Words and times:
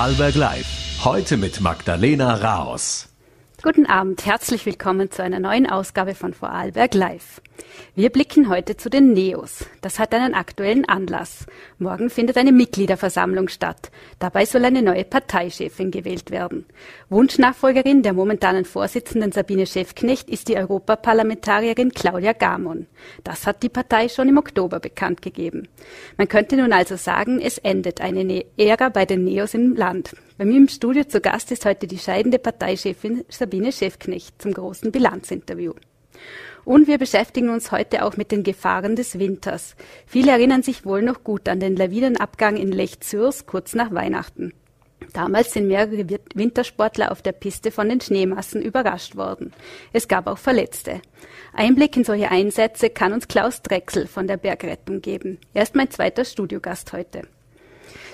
Vorarlberg 0.00 0.34
Live. 0.34 1.04
Heute 1.04 1.36
mit 1.36 1.60
Magdalena 1.60 2.36
Raos. 2.36 3.10
Guten 3.62 3.84
Abend, 3.84 4.24
herzlich 4.24 4.64
willkommen 4.64 5.10
zu 5.10 5.22
einer 5.22 5.40
neuen 5.40 5.68
Ausgabe 5.68 6.14
von 6.14 6.32
Vorarlberg 6.32 6.94
Live. 6.94 7.42
Wir 7.94 8.10
blicken 8.10 8.48
heute 8.48 8.76
zu 8.76 8.88
den 8.88 9.12
Neos. 9.12 9.64
Das 9.80 9.98
hat 9.98 10.14
einen 10.14 10.34
aktuellen 10.34 10.88
Anlass. 10.88 11.46
Morgen 11.78 12.08
findet 12.08 12.36
eine 12.36 12.52
Mitgliederversammlung 12.52 13.48
statt. 13.48 13.90
Dabei 14.18 14.44
soll 14.44 14.64
eine 14.64 14.82
neue 14.82 15.04
Parteichefin 15.04 15.90
gewählt 15.90 16.30
werden. 16.30 16.66
Wunschnachfolgerin 17.08 18.02
der 18.02 18.12
momentanen 18.12 18.64
Vorsitzenden 18.64 19.32
Sabine 19.32 19.66
Schäfknecht 19.66 20.30
ist 20.30 20.48
die 20.48 20.56
Europaparlamentarierin 20.56 21.92
Claudia 21.92 22.32
Gamon. 22.32 22.86
Das 23.24 23.46
hat 23.46 23.62
die 23.62 23.68
Partei 23.68 24.08
schon 24.08 24.28
im 24.28 24.38
Oktober 24.38 24.80
bekannt 24.80 25.20
gegeben. 25.20 25.68
Man 26.16 26.28
könnte 26.28 26.56
nun 26.56 26.72
also 26.72 26.96
sagen, 26.96 27.40
es 27.40 27.58
endet 27.58 28.00
eine 28.00 28.24
ne-, 28.24 28.46
Ära 28.56 28.88
bei 28.88 29.04
den 29.04 29.24
Neos 29.24 29.54
im 29.54 29.74
Land. 29.74 30.14
Bei 30.38 30.44
mir 30.44 30.56
im 30.56 30.68
Studio 30.68 31.04
zu 31.04 31.20
Gast 31.20 31.52
ist 31.52 31.66
heute 31.66 31.86
die 31.86 31.98
scheidende 31.98 32.38
Parteichefin 32.38 33.24
Sabine 33.28 33.72
Schäfknecht 33.72 34.40
zum 34.40 34.54
großen 34.54 34.90
Bilanzinterview. 34.90 35.74
Und 36.64 36.86
wir 36.86 36.98
beschäftigen 36.98 37.48
uns 37.48 37.72
heute 37.72 38.04
auch 38.04 38.16
mit 38.16 38.32
den 38.32 38.42
Gefahren 38.42 38.96
des 38.96 39.18
Winters. 39.18 39.76
Viele 40.06 40.32
erinnern 40.32 40.62
sich 40.62 40.84
wohl 40.84 41.02
noch 41.02 41.24
gut 41.24 41.48
an 41.48 41.60
den 41.60 41.76
Lawinenabgang 41.76 42.56
in 42.56 42.72
Lech-Zürs 42.72 43.46
kurz 43.46 43.74
nach 43.74 43.92
Weihnachten. 43.92 44.52
Damals 45.12 45.52
sind 45.52 45.66
mehrere 45.66 46.06
Wintersportler 46.34 47.10
auf 47.10 47.22
der 47.22 47.32
Piste 47.32 47.70
von 47.70 47.88
den 47.88 48.00
Schneemassen 48.00 48.62
überrascht 48.62 49.16
worden. 49.16 49.52
Es 49.92 50.08
gab 50.08 50.26
auch 50.26 50.38
Verletzte. 50.38 51.00
Einblick 51.52 51.96
in 51.96 52.04
solche 52.04 52.30
Einsätze 52.30 52.90
kann 52.90 53.12
uns 53.12 53.26
Klaus 53.26 53.62
Drechsel 53.62 54.06
von 54.06 54.26
der 54.26 54.36
Bergrettung 54.36 55.00
geben. 55.00 55.38
Er 55.52 55.62
ist 55.62 55.74
mein 55.74 55.90
zweiter 55.90 56.24
Studiogast 56.24 56.92
heute. 56.92 57.22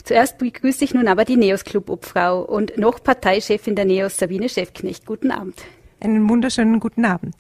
Zuerst 0.04 0.38
begrüße 0.38 0.84
ich 0.84 0.95
nun 0.95 1.09
aber 1.09 1.24
die 1.24 1.37
Neos 1.37 1.65
Club 1.65 1.90
Obfrau 1.90 2.42
und 2.42 2.78
noch 2.78 3.02
Parteichefin 3.02 3.74
der 3.74 3.84
Neos 3.84 4.16
Sabine 4.16 4.48
Schäfknecht. 4.48 5.04
Guten 5.04 5.30
Abend. 5.30 5.60
Einen 6.01 6.28
wunderschönen 6.28 6.80
guten 6.80 7.04
Abend. 7.04 7.34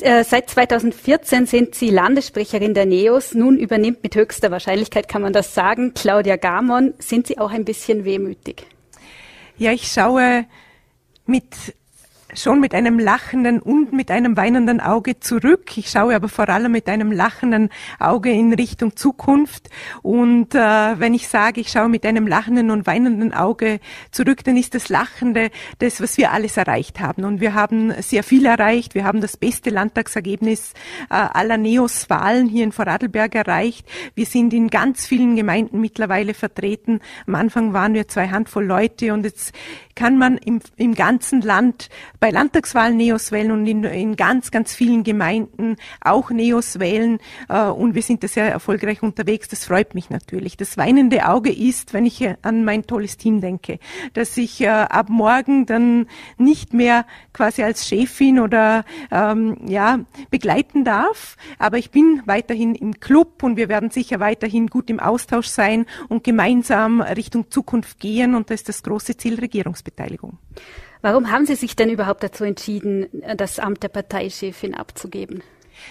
Äh, 0.00 0.24
seit 0.24 0.50
2014 0.50 1.46
sind 1.46 1.74
Sie 1.74 1.90
Landessprecherin 1.90 2.74
der 2.74 2.86
NEOS. 2.86 3.34
Nun 3.34 3.58
übernimmt 3.58 4.02
mit 4.02 4.14
höchster 4.14 4.50
Wahrscheinlichkeit, 4.50 5.08
kann 5.08 5.22
man 5.22 5.32
das 5.32 5.54
sagen, 5.54 5.94
Claudia 5.94 6.36
Gamon. 6.36 6.94
Sind 6.98 7.26
Sie 7.26 7.38
auch 7.38 7.50
ein 7.50 7.64
bisschen 7.64 8.04
wehmütig? 8.04 8.66
Ja, 9.56 9.72
ich 9.72 9.88
schaue 9.88 10.46
mit 11.26 11.44
schon 12.34 12.60
mit 12.60 12.74
einem 12.74 12.98
lachenden 12.98 13.60
und 13.60 13.92
mit 13.92 14.10
einem 14.10 14.36
weinenden 14.36 14.80
Auge 14.80 15.18
zurück. 15.18 15.76
Ich 15.76 15.90
schaue 15.90 16.14
aber 16.14 16.28
vor 16.28 16.48
allem 16.48 16.72
mit 16.72 16.88
einem 16.88 17.10
lachenden 17.10 17.70
Auge 17.98 18.30
in 18.30 18.52
Richtung 18.52 18.96
Zukunft. 18.96 19.70
Und 20.02 20.54
äh, 20.54 20.58
wenn 20.58 21.14
ich 21.14 21.28
sage, 21.28 21.60
ich 21.60 21.68
schaue 21.68 21.88
mit 21.88 22.04
einem 22.04 22.26
lachenden 22.26 22.70
und 22.70 22.86
weinenden 22.86 23.32
Auge 23.32 23.80
zurück, 24.10 24.44
dann 24.44 24.56
ist 24.56 24.74
das 24.74 24.88
Lachende 24.88 25.50
das, 25.78 26.00
was 26.00 26.18
wir 26.18 26.32
alles 26.32 26.56
erreicht 26.56 27.00
haben. 27.00 27.24
Und 27.24 27.40
wir 27.40 27.54
haben 27.54 27.92
sehr 28.02 28.22
viel 28.22 28.44
erreicht. 28.44 28.94
Wir 28.94 29.04
haben 29.04 29.20
das 29.20 29.36
beste 29.36 29.70
Landtagsergebnis 29.70 30.74
äh, 31.10 31.14
aller 31.14 31.56
Neos-Wahlen 31.56 32.48
hier 32.48 32.64
in 32.64 32.72
Vorarlberg 32.72 33.34
erreicht. 33.34 33.88
Wir 34.14 34.26
sind 34.26 34.52
in 34.52 34.68
ganz 34.68 35.06
vielen 35.06 35.36
Gemeinden 35.36 35.80
mittlerweile 35.80 36.34
vertreten. 36.34 37.00
Am 37.26 37.34
Anfang 37.34 37.72
waren 37.72 37.94
wir 37.94 38.06
zwei 38.08 38.28
Handvoll 38.28 38.64
Leute 38.64 39.14
und 39.14 39.24
jetzt 39.24 39.54
kann 39.98 40.16
man 40.16 40.38
im, 40.38 40.60
im 40.76 40.94
ganzen 40.94 41.40
Land 41.40 41.88
bei 42.20 42.30
Landtagswahlen 42.30 42.96
Neos 42.96 43.32
wählen 43.32 43.50
und 43.50 43.66
in, 43.66 43.82
in 43.82 44.14
ganz, 44.14 44.52
ganz 44.52 44.72
vielen 44.72 45.02
Gemeinden 45.02 45.74
auch 46.00 46.30
Neos 46.30 46.78
wählen. 46.78 47.18
Äh, 47.48 47.64
und 47.64 47.96
wir 47.96 48.02
sind 48.02 48.22
da 48.22 48.28
sehr 48.28 48.48
erfolgreich 48.48 49.02
unterwegs. 49.02 49.48
Das 49.48 49.64
freut 49.64 49.96
mich 49.96 50.08
natürlich. 50.08 50.56
Das 50.56 50.76
weinende 50.76 51.28
Auge 51.28 51.52
ist, 51.52 51.94
wenn 51.94 52.06
ich 52.06 52.24
an 52.42 52.64
mein 52.64 52.86
tolles 52.86 53.16
Team 53.16 53.40
denke, 53.40 53.80
dass 54.12 54.36
ich 54.36 54.60
äh, 54.60 54.68
ab 54.68 55.08
morgen 55.08 55.66
dann 55.66 56.06
nicht 56.36 56.74
mehr 56.74 57.04
quasi 57.32 57.64
als 57.64 57.88
Chefin 57.88 58.38
oder 58.38 58.84
ähm, 59.10 59.56
ja 59.66 59.98
begleiten 60.30 60.84
darf. 60.84 61.36
Aber 61.58 61.76
ich 61.76 61.90
bin 61.90 62.22
weiterhin 62.24 62.76
im 62.76 63.00
Club 63.00 63.42
und 63.42 63.56
wir 63.56 63.68
werden 63.68 63.90
sicher 63.90 64.20
weiterhin 64.20 64.68
gut 64.68 64.90
im 64.90 65.00
Austausch 65.00 65.48
sein 65.48 65.86
und 66.08 66.22
gemeinsam 66.22 67.00
Richtung 67.00 67.50
Zukunft 67.50 67.98
gehen. 67.98 68.36
Und 68.36 68.50
das 68.50 68.60
ist 68.60 68.68
das 68.68 68.82
große 68.84 69.16
Ziel 69.16 69.40
Regierungsbildung. 69.40 69.87
Beteiligung. 69.90 70.38
Warum 71.00 71.30
haben 71.30 71.46
Sie 71.46 71.54
sich 71.54 71.76
denn 71.76 71.90
überhaupt 71.90 72.22
dazu 72.22 72.44
entschieden, 72.44 73.06
das 73.36 73.58
Amt 73.58 73.82
der 73.82 73.88
Parteichefin 73.88 74.74
abzugeben? 74.74 75.42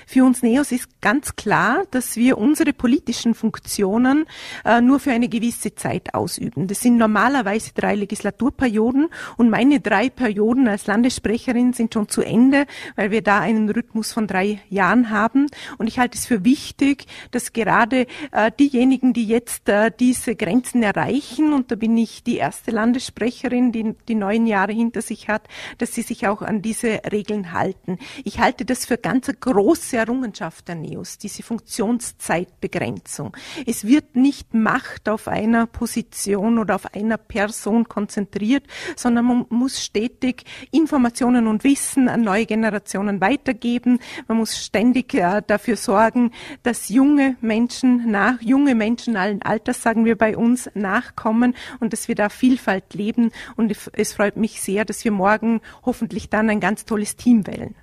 Für 0.05 0.25
uns 0.25 0.43
Neos 0.43 0.71
ist 0.71 1.01
ganz 1.01 1.35
klar, 1.35 1.83
dass 1.91 2.15
wir 2.15 2.37
unsere 2.37 2.73
politischen 2.73 3.33
Funktionen 3.33 4.25
äh, 4.65 4.81
nur 4.81 4.99
für 4.99 5.11
eine 5.11 5.29
gewisse 5.29 5.75
Zeit 5.75 6.13
ausüben. 6.13 6.67
Das 6.67 6.81
sind 6.81 6.97
normalerweise 6.97 7.71
drei 7.73 7.95
Legislaturperioden 7.95 9.07
und 9.37 9.49
meine 9.49 9.79
drei 9.79 10.09
Perioden 10.09 10.67
als 10.67 10.87
Landessprecherin 10.87 11.73
sind 11.73 11.93
schon 11.93 12.09
zu 12.09 12.21
Ende, 12.21 12.65
weil 12.95 13.11
wir 13.11 13.21
da 13.21 13.39
einen 13.39 13.69
Rhythmus 13.69 14.11
von 14.11 14.27
drei 14.27 14.59
Jahren 14.69 15.09
haben. 15.09 15.47
Und 15.77 15.87
ich 15.87 15.99
halte 15.99 16.17
es 16.17 16.25
für 16.25 16.43
wichtig, 16.43 17.05
dass 17.31 17.53
gerade 17.53 18.07
äh, 18.31 18.51
diejenigen, 18.59 19.13
die 19.13 19.25
jetzt 19.25 19.69
äh, 19.69 19.91
diese 19.97 20.35
Grenzen 20.35 20.83
erreichen, 20.83 21.53
und 21.53 21.71
da 21.71 21.75
bin 21.75 21.97
ich 21.97 22.23
die 22.23 22.37
erste 22.37 22.71
Landessprecherin, 22.71 23.71
die 23.71 23.95
die 24.07 24.15
neun 24.15 24.47
Jahre 24.47 24.71
hinter 24.71 25.01
sich 25.01 25.27
hat, 25.27 25.47
dass 25.77 25.93
sie 25.93 26.01
sich 26.01 26.27
auch 26.27 26.41
an 26.41 26.61
diese 26.61 27.01
Regeln 27.11 27.53
halten. 27.53 27.97
Ich 28.23 28.39
halte 28.39 28.65
das 28.65 28.85
für 28.85 28.97
ganz 28.97 29.31
groß 29.39 29.76
große 29.77 29.97
Errungenschaft 29.97 30.67
der 30.67 30.75
NEOS, 30.75 31.19
diese 31.19 31.43
Funktionszeitbegrenzung. 31.43 33.37
Es 33.65 33.85
wird 33.85 34.15
nicht 34.15 34.55
Macht 34.55 35.07
auf 35.07 35.27
einer 35.27 35.67
Position 35.67 36.57
oder 36.57 36.75
auf 36.75 36.93
einer 36.95 37.17
Person 37.17 37.87
konzentriert, 37.87 38.63
sondern 38.95 39.25
man 39.25 39.45
muss 39.49 39.83
stetig 39.83 40.45
Informationen 40.71 41.45
und 41.45 41.63
Wissen 41.63 42.09
an 42.09 42.21
neue 42.21 42.47
Generationen 42.47 43.21
weitergeben. 43.21 43.99
Man 44.27 44.37
muss 44.37 44.57
ständig 44.57 45.13
äh, 45.13 45.43
dafür 45.45 45.77
sorgen, 45.77 46.31
dass 46.63 46.89
junge 46.89 47.35
Menschen 47.41 48.09
nach, 48.09 48.41
junge 48.41 48.73
Menschen 48.73 49.15
allen 49.15 49.43
Alters, 49.43 49.83
sagen 49.83 50.05
wir 50.05 50.17
bei 50.17 50.35
uns, 50.35 50.69
nachkommen 50.73 51.55
und 51.79 51.93
dass 51.93 52.07
wir 52.07 52.15
da 52.15 52.29
Vielfalt 52.29 52.95
leben. 52.95 53.31
Und 53.55 53.73
es 53.93 54.13
freut 54.13 54.37
mich 54.37 54.59
sehr, 54.59 54.85
dass 54.85 55.05
wir 55.05 55.11
morgen 55.11 55.61
hoffentlich 55.85 56.29
dann 56.29 56.49
ein 56.49 56.59
ganz 56.59 56.85
tolles 56.85 57.15
Team 57.15 57.45
wählen. 57.45 57.75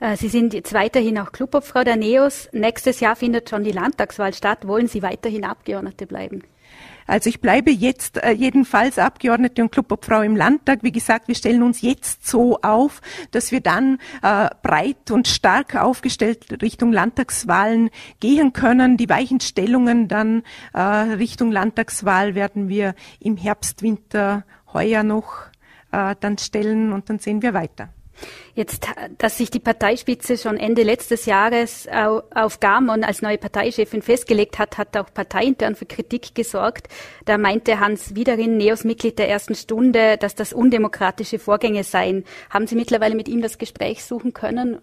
Äh, 0.00 0.16
Sie 0.16 0.28
sind 0.28 0.54
jetzt 0.54 0.72
weiterhin 0.72 1.18
auch 1.18 1.32
Clubobfrau 1.32 1.84
der 1.84 1.96
NEOS. 1.96 2.48
Nächstes 2.52 3.00
Jahr 3.00 3.16
findet 3.16 3.50
schon 3.50 3.64
die 3.64 3.72
Landtagswahl 3.72 4.34
statt. 4.34 4.66
Wollen 4.66 4.86
Sie 4.86 5.02
weiterhin 5.02 5.44
Abgeordnete 5.44 6.06
bleiben? 6.06 6.42
Also 7.06 7.28
ich 7.28 7.40
bleibe 7.40 7.72
jetzt 7.72 8.18
äh, 8.18 8.30
jedenfalls 8.30 8.98
Abgeordnete 8.98 9.62
und 9.62 9.72
Clubobfrau 9.72 10.22
im 10.22 10.36
Landtag. 10.36 10.82
Wie 10.82 10.92
gesagt, 10.92 11.26
wir 11.26 11.34
stellen 11.34 11.62
uns 11.62 11.82
jetzt 11.82 12.26
so 12.26 12.60
auf, 12.60 13.00
dass 13.32 13.50
wir 13.50 13.60
dann 13.60 13.98
äh, 14.22 14.48
breit 14.62 15.10
und 15.10 15.26
stark 15.26 15.74
aufgestellt 15.74 16.62
Richtung 16.62 16.92
Landtagswahlen 16.92 17.90
gehen 18.20 18.52
können. 18.52 18.96
Die 18.96 19.08
Weichenstellungen 19.08 20.08
dann 20.08 20.42
Richtung 20.72 21.50
Landtagswahl 21.50 22.34
werden 22.34 22.68
wir 22.68 22.94
im 23.18 23.36
Herbst, 23.36 23.82
Winter 23.82 24.44
heuer 24.72 25.02
noch 25.02 25.46
dann 25.90 26.38
stellen 26.38 26.92
und 26.92 27.10
dann 27.10 27.18
sehen 27.18 27.42
wir 27.42 27.54
weiter. 27.54 27.88
Jetzt, 28.54 28.86
dass 29.18 29.38
sich 29.38 29.50
die 29.50 29.60
Parteispitze 29.60 30.36
schon 30.36 30.56
Ende 30.56 30.82
letztes 30.82 31.26
Jahres 31.26 31.88
auf 32.34 32.60
Gamon 32.60 33.04
als 33.04 33.22
neue 33.22 33.38
Parteichefin 33.38 34.02
festgelegt 34.02 34.58
hat, 34.58 34.76
hat 34.76 34.96
auch 34.96 35.12
parteiintern 35.12 35.76
für 35.76 35.86
Kritik 35.86 36.34
gesorgt. 36.34 36.88
Da 37.24 37.38
meinte 37.38 37.80
Hans 37.80 38.14
Wiederin, 38.14 38.56
Neos 38.56 38.84
Mitglied 38.84 39.18
der 39.18 39.28
ersten 39.28 39.54
Stunde, 39.54 40.16
dass 40.18 40.34
das 40.34 40.52
undemokratische 40.52 41.38
Vorgänge 41.38 41.84
seien. 41.84 42.24
Haben 42.50 42.66
Sie 42.66 42.74
mittlerweile 42.74 43.14
mit 43.14 43.28
ihm 43.28 43.40
das 43.40 43.58
Gespräch 43.58 44.04
suchen 44.04 44.32
können? 44.32 44.78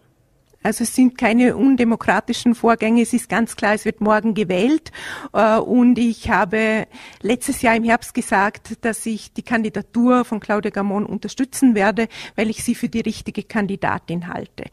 Also 0.67 0.83
es 0.83 0.93
sind 0.93 1.17
keine 1.17 1.55
undemokratischen 1.55 2.53
Vorgänge. 2.53 3.01
Es 3.01 3.13
ist 3.13 3.29
ganz 3.29 3.55
klar, 3.55 3.73
es 3.73 3.85
wird 3.85 4.01
morgen 4.01 4.33
gewählt. 4.33 4.91
Äh, 5.31 5.59
und 5.59 5.97
ich 5.97 6.29
habe 6.29 6.87
letztes 7.21 7.61
Jahr 7.61 7.77
im 7.77 7.85
Herbst 7.85 8.13
gesagt, 8.13 8.83
dass 8.83 9.05
ich 9.05 9.31
die 9.31 9.43
Kandidatur 9.43 10.25
von 10.25 10.41
Claudia 10.41 10.69
Gamon 10.69 11.05
unterstützen 11.05 11.73
werde, 11.73 12.09
weil 12.35 12.49
ich 12.49 12.65
sie 12.65 12.75
für 12.75 12.89
die 12.89 12.99
richtige 12.99 13.43
Kandidatin 13.43 14.27
halte. 14.27 14.65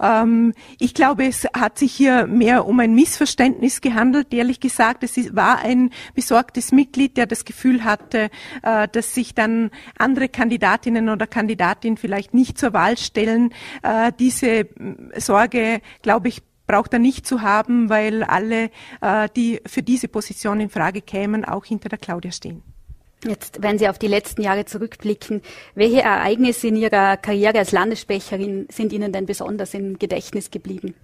Ähm, 0.00 0.54
ich 0.78 0.94
glaube, 0.94 1.26
es 1.26 1.46
hat 1.52 1.78
sich 1.78 1.92
hier 1.92 2.26
mehr 2.26 2.64
um 2.66 2.80
ein 2.80 2.94
Missverständnis 2.94 3.82
gehandelt. 3.82 4.32
Ehrlich 4.32 4.58
gesagt, 4.58 5.04
es 5.04 5.36
war 5.36 5.58
ein 5.58 5.90
besorgtes 6.14 6.72
Mitglied, 6.72 7.18
der 7.18 7.26
das 7.26 7.44
Gefühl 7.44 7.84
hatte, 7.84 8.30
äh, 8.62 8.88
dass 8.88 9.14
sich 9.14 9.34
dann 9.34 9.70
andere 9.98 10.30
Kandidatinnen 10.30 11.10
oder 11.10 11.26
Kandidatinnen 11.26 11.98
vielleicht 11.98 12.32
nicht 12.32 12.56
zur 12.56 12.72
Wahl 12.72 12.96
stellen. 12.96 13.52
Äh, 13.82 14.12
diese 14.18 14.68
Sorge 15.18 15.41
Sorge, 15.42 15.80
glaube 16.02 16.28
ich, 16.28 16.42
braucht 16.68 16.92
er 16.92 17.00
nicht 17.00 17.26
zu 17.26 17.42
haben, 17.42 17.88
weil 17.90 18.22
alle, 18.22 18.70
äh, 19.00 19.28
die 19.34 19.60
für 19.66 19.82
diese 19.82 20.06
Position 20.06 20.60
in 20.60 20.70
Frage 20.70 21.02
kämen, 21.02 21.44
auch 21.44 21.64
hinter 21.64 21.88
der 21.88 21.98
Claudia 21.98 22.30
stehen. 22.30 22.62
Jetzt, 23.24 23.62
wenn 23.62 23.78
Sie 23.78 23.88
auf 23.88 23.98
die 23.98 24.08
letzten 24.08 24.42
Jahre 24.42 24.64
zurückblicken, 24.64 25.42
welche 25.76 26.02
Ereignisse 26.02 26.68
in 26.68 26.76
Ihrer 26.76 27.16
Karriere 27.16 27.58
als 27.58 27.70
Landessprecherin 27.70 28.66
sind 28.70 28.92
Ihnen 28.92 29.12
denn 29.12 29.26
besonders 29.26 29.74
im 29.74 29.98
Gedächtnis 29.98 30.50
geblieben? 30.50 30.94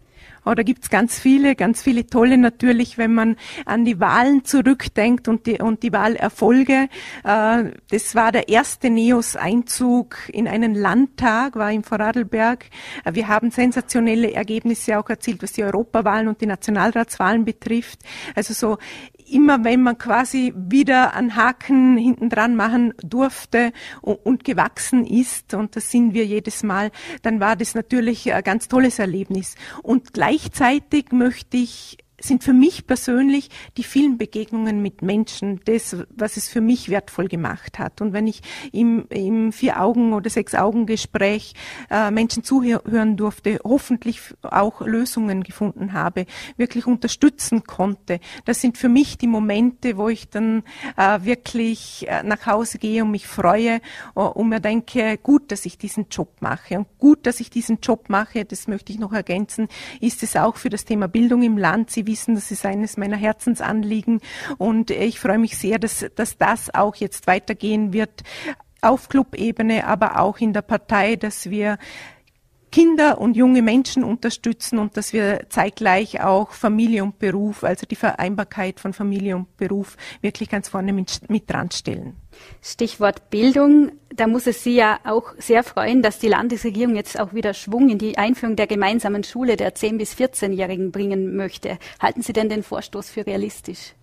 Oh, 0.44 0.55
da 0.55 0.62
gibt's 0.62 0.88
ganz 0.88 1.19
viele, 1.19 1.55
ganz 1.55 1.82
viele 1.82 2.06
tolle 2.06 2.38
natürlich, 2.38 2.97
wenn 2.97 3.12
man 3.12 3.37
an 3.67 3.85
die 3.85 4.00
Wahlen 4.00 4.44
zurückdenkt 4.44 5.29
und 5.29 5.47
die, 5.47 5.61
und 5.61 5.82
die 5.82 5.93
Wahlerfolge. 5.93 6.88
Äh, 7.25 7.65
das 7.91 8.15
war 8.15 8.32
der 8.32 8.49
erste 8.49 8.88
NEOS-Einzug 8.88 10.17
in 10.32 10.49
einen 10.49 10.75
Landtag, 10.75 11.56
war 11.56 11.70
im 11.70 11.85
Vorarlberg. 11.85 12.67
Äh, 13.05 13.15
wir 13.15 13.29
haben 13.29 13.50
sensationelle 13.50 14.32
Ergebnisse 14.32 14.99
auch 14.99 15.11
erzielt, 15.11 15.43
was 15.43 15.53
die 15.53 15.65
Europawahlen 15.65 16.29
und 16.29 16.41
die 16.41 16.47
Nationalratswahlen 16.47 17.44
betrifft. 17.44 18.00
Also 18.35 18.55
so 18.55 18.79
immer 19.31 19.65
wenn 19.65 19.83
man 19.83 19.99
quasi 19.99 20.53
wieder 20.57 21.15
einen 21.15 21.37
Haken 21.37 21.97
hinten 21.97 22.31
dran 22.31 22.57
machen 22.57 22.95
durfte 23.03 23.73
und, 24.01 24.17
und, 24.25 24.45
gewachsen 24.45 25.07
ist, 25.07 25.55
und 25.55 25.77
das 25.77 25.91
sind 25.91 26.15
wir 26.15 26.25
jedes 26.25 26.63
Mal, 26.63 26.91
dann 27.23 27.41
war 27.41 27.57
das 27.57 27.75
natürlich 27.75 28.33
ein 28.33 28.43
ganz 28.43 28.69
tolles 28.69 28.99
Erlebnis. 28.99 29.55
Und 29.83 30.13
gleichzeitig 30.13 31.13
möchte 31.13 31.57
ich 31.57 31.99
sind 32.20 32.43
für 32.43 32.53
mich 32.53 32.87
persönlich 32.87 33.50
die 33.76 33.85
vielen 33.85 34.19
Begegnungen 34.19 34.82
mit 34.82 35.03
Menschen 35.03 35.61
das, 35.65 35.97
was 36.11 36.37
es 36.37 36.49
für 36.49 36.61
mich 36.61 36.88
wertvoll 36.88 37.29
gemacht 37.29 37.79
hat. 37.79 38.00
Und 38.00 38.12
wenn 38.12 38.26
ich 38.26 38.43
im, 38.73 39.06
im 39.11 39.53
Vier-Augen- 39.53 40.12
oder 40.12 40.29
Sechs-Augen-Gespräch 40.29 41.55
äh, 41.91 42.11
Menschen 42.11 42.43
zuhören 42.43 43.17
durfte, 43.17 43.61
hoffentlich 43.65 44.20
auch 44.43 44.81
Lösungen 44.81 45.43
gefunden 45.43 45.93
habe, 45.93 46.26
wirklich 46.56 46.87
unterstützen 46.87 47.65
konnte, 47.65 48.20
das 48.44 48.61
sind 48.61 48.79
für 48.79 48.88
mich 48.88 49.19
die 49.19 49.26
Momente, 49.26 49.97
wo 49.97 50.09
ich 50.09 50.29
dann 50.29 50.65
äh, 50.97 51.20
wirklich 51.23 52.06
äh, 52.09 52.23
nach 52.23 52.47
Hause 52.47 52.79
gehe 52.79 53.05
und 53.05 53.12
mich 53.12 53.26
freue 53.26 53.81
uh, 54.17 54.23
und 54.23 54.49
mir 54.49 54.61
denke, 54.61 55.19
gut, 55.23 55.53
dass 55.53 55.67
ich 55.67 55.79
diesen 55.79 56.06
Job 56.11 56.37
mache. 56.41 56.79
Und 56.79 56.87
gut, 56.99 57.26
dass 57.26 57.41
ich 57.41 57.50
diesen 57.50 57.79
Job 57.81 58.09
mache, 58.09 58.44
das 58.44 58.67
möchte 58.67 58.93
ich 58.93 58.99
noch 58.99 59.12
ergänzen, 59.12 59.69
ist 60.00 60.23
es 60.23 60.37
auch 60.37 60.56
für 60.56 60.70
das 60.70 60.85
Thema 60.85 61.09
Bildung 61.09 61.43
im 61.43 61.59
Land. 61.59 61.91
Wissen, 62.08 62.34
das 62.34 62.50
ist 62.50 62.66
eines 62.66 62.96
meiner 62.96 63.16
Herzensanliegen. 63.16 64.20
Und 64.56 64.90
ich 64.90 65.20
freue 65.20 65.38
mich 65.38 65.56
sehr, 65.56 65.78
dass, 65.78 66.05
dass 66.16 66.37
das 66.37 66.75
auch 66.75 66.96
jetzt 66.96 67.28
weitergehen 67.28 67.93
wird 67.93 68.25
auf 68.81 69.08
Clubebene, 69.08 69.87
aber 69.87 70.19
auch 70.19 70.38
in 70.38 70.52
der 70.52 70.62
Partei, 70.62 71.14
dass 71.14 71.50
wir 71.50 71.78
Kinder 72.70 73.20
und 73.20 73.37
junge 73.37 73.62
Menschen 73.62 74.05
unterstützen 74.05 74.79
und 74.79 74.97
dass 74.97 75.12
wir 75.12 75.47
zeitgleich 75.49 76.20
auch 76.20 76.53
Familie 76.53 77.03
und 77.03 77.19
Beruf, 77.19 77.65
also 77.65 77.87
die 77.87 77.97
Vereinbarkeit 77.97 78.81
von 78.81 78.93
Familie 78.93 79.37
und 79.37 79.56
Beruf 79.56 79.97
wirklich 80.20 80.49
ganz 80.49 80.69
vorne 80.69 80.93
mit, 80.93 81.29
mit 81.31 81.50
dran 81.50 81.70
stellen. 81.70 82.17
Stichwort 82.62 83.31
Bildung. 83.31 83.93
Da 84.15 84.26
muss 84.26 84.47
es 84.47 84.62
Sie 84.62 84.75
ja 84.75 84.99
auch 85.05 85.35
sehr 85.38 85.62
freuen, 85.62 86.03
dass 86.03 86.19
die 86.19 86.29
Landesregierung 86.29 86.97
jetzt 86.97 87.19
auch 87.19 87.35
wieder 87.35 87.55
Schwung 87.55 87.88
in 87.88 87.99
die 87.99 88.19
Einführung 88.19 88.56
der 88.56 88.67
gemeinsamen 88.67 89.25
Schule 89.25 89.56
der 89.56 89.75
10- 89.75 89.99
bis 89.99 90.15
14-Jährigen 90.15 90.93
bringen 90.93 91.37
möchte. 91.37 91.79
Halten 92.00 92.23
Sie 92.23 92.32
denn 92.32 92.49
den 92.49 92.62
Vorstoß 92.62 93.11
für 93.11 93.26
realistisch? 93.26 93.94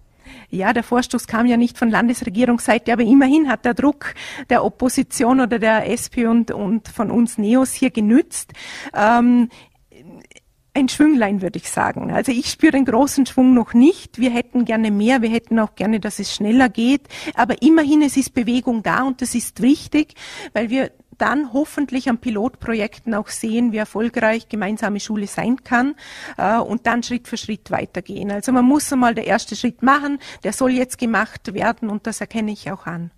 Ja, 0.50 0.74
der 0.74 0.84
Vorstoß 0.84 1.28
kam 1.28 1.46
ja 1.46 1.58
nicht 1.58 1.78
von 1.78 1.90
Landesregierungsseite, 1.90 2.94
aber 2.94 3.04
immerhin 3.04 3.50
hat 3.50 3.66
der 3.66 3.74
Druck 3.74 4.14
der 4.50 4.64
Opposition 4.64 5.42
oder 5.42 5.60
der 5.60 5.90
SP 5.90 6.28
und, 6.28 6.52
und 6.52 6.88
von 6.88 7.12
uns 7.12 7.38
Neos 7.38 7.74
hier 7.74 7.92
genützt. 7.92 8.54
Ähm, 8.94 9.50
ein 10.76 10.90
Schwünglein, 10.90 11.42
würde 11.42 11.58
ich 11.58 11.70
sagen. 11.70 12.12
Also 12.12 12.32
ich 12.32 12.50
spüre 12.50 12.74
den 12.74 12.86
großen 12.86 13.26
Schwung 13.26 13.54
noch 13.54 13.74
nicht. 13.74 14.20
Wir 14.20 14.30
hätten 14.30 14.66
gerne 14.66 14.92
mehr, 14.92 15.22
wir 15.22 15.30
hätten 15.30 15.58
auch 15.58 15.76
gerne, 15.76 16.02
dass 16.02 16.20
es 16.20 16.36
schneller 16.36 16.68
geht. 16.68 17.08
Aber 17.34 17.62
immerhin, 17.62 18.02
es 18.02 18.18
ist 18.18 18.34
Bewegung 18.34 18.84
da 18.84 19.04
und 19.04 19.22
das 19.22 19.36
ist 19.36 19.62
wichtig, 19.62 20.16
weil 20.54 20.70
wir 20.70 20.92
dann 21.18 21.54
hoffentlich 21.54 22.10
an 22.10 22.18
Pilotprojekten 22.18 23.14
auch 23.14 23.28
sehen, 23.28 23.72
wie 23.72 23.78
erfolgreich 23.78 24.50
gemeinsame 24.50 25.00
Schule 25.00 25.28
sein 25.28 25.64
kann 25.64 25.96
äh, 26.38 26.58
und 26.58 26.88
dann 26.88 27.04
Schritt 27.04 27.28
für 27.28 27.38
Schritt 27.38 27.72
weitergehen. 27.72 28.32
Also 28.32 28.52
man 28.52 28.66
muss 28.66 28.92
einmal 28.92 29.16
der 29.16 29.28
erste 29.28 29.56
Schritt 29.56 29.82
machen, 29.82 30.20
der 30.44 30.54
soll 30.54 30.72
jetzt 30.72 30.98
gemacht 30.98 31.54
werden 31.54 31.90
und 31.90 32.08
das 32.08 32.22
erkenne 32.22 32.52
ich 32.52 32.72
auch 32.72 32.86
an. 32.86 33.12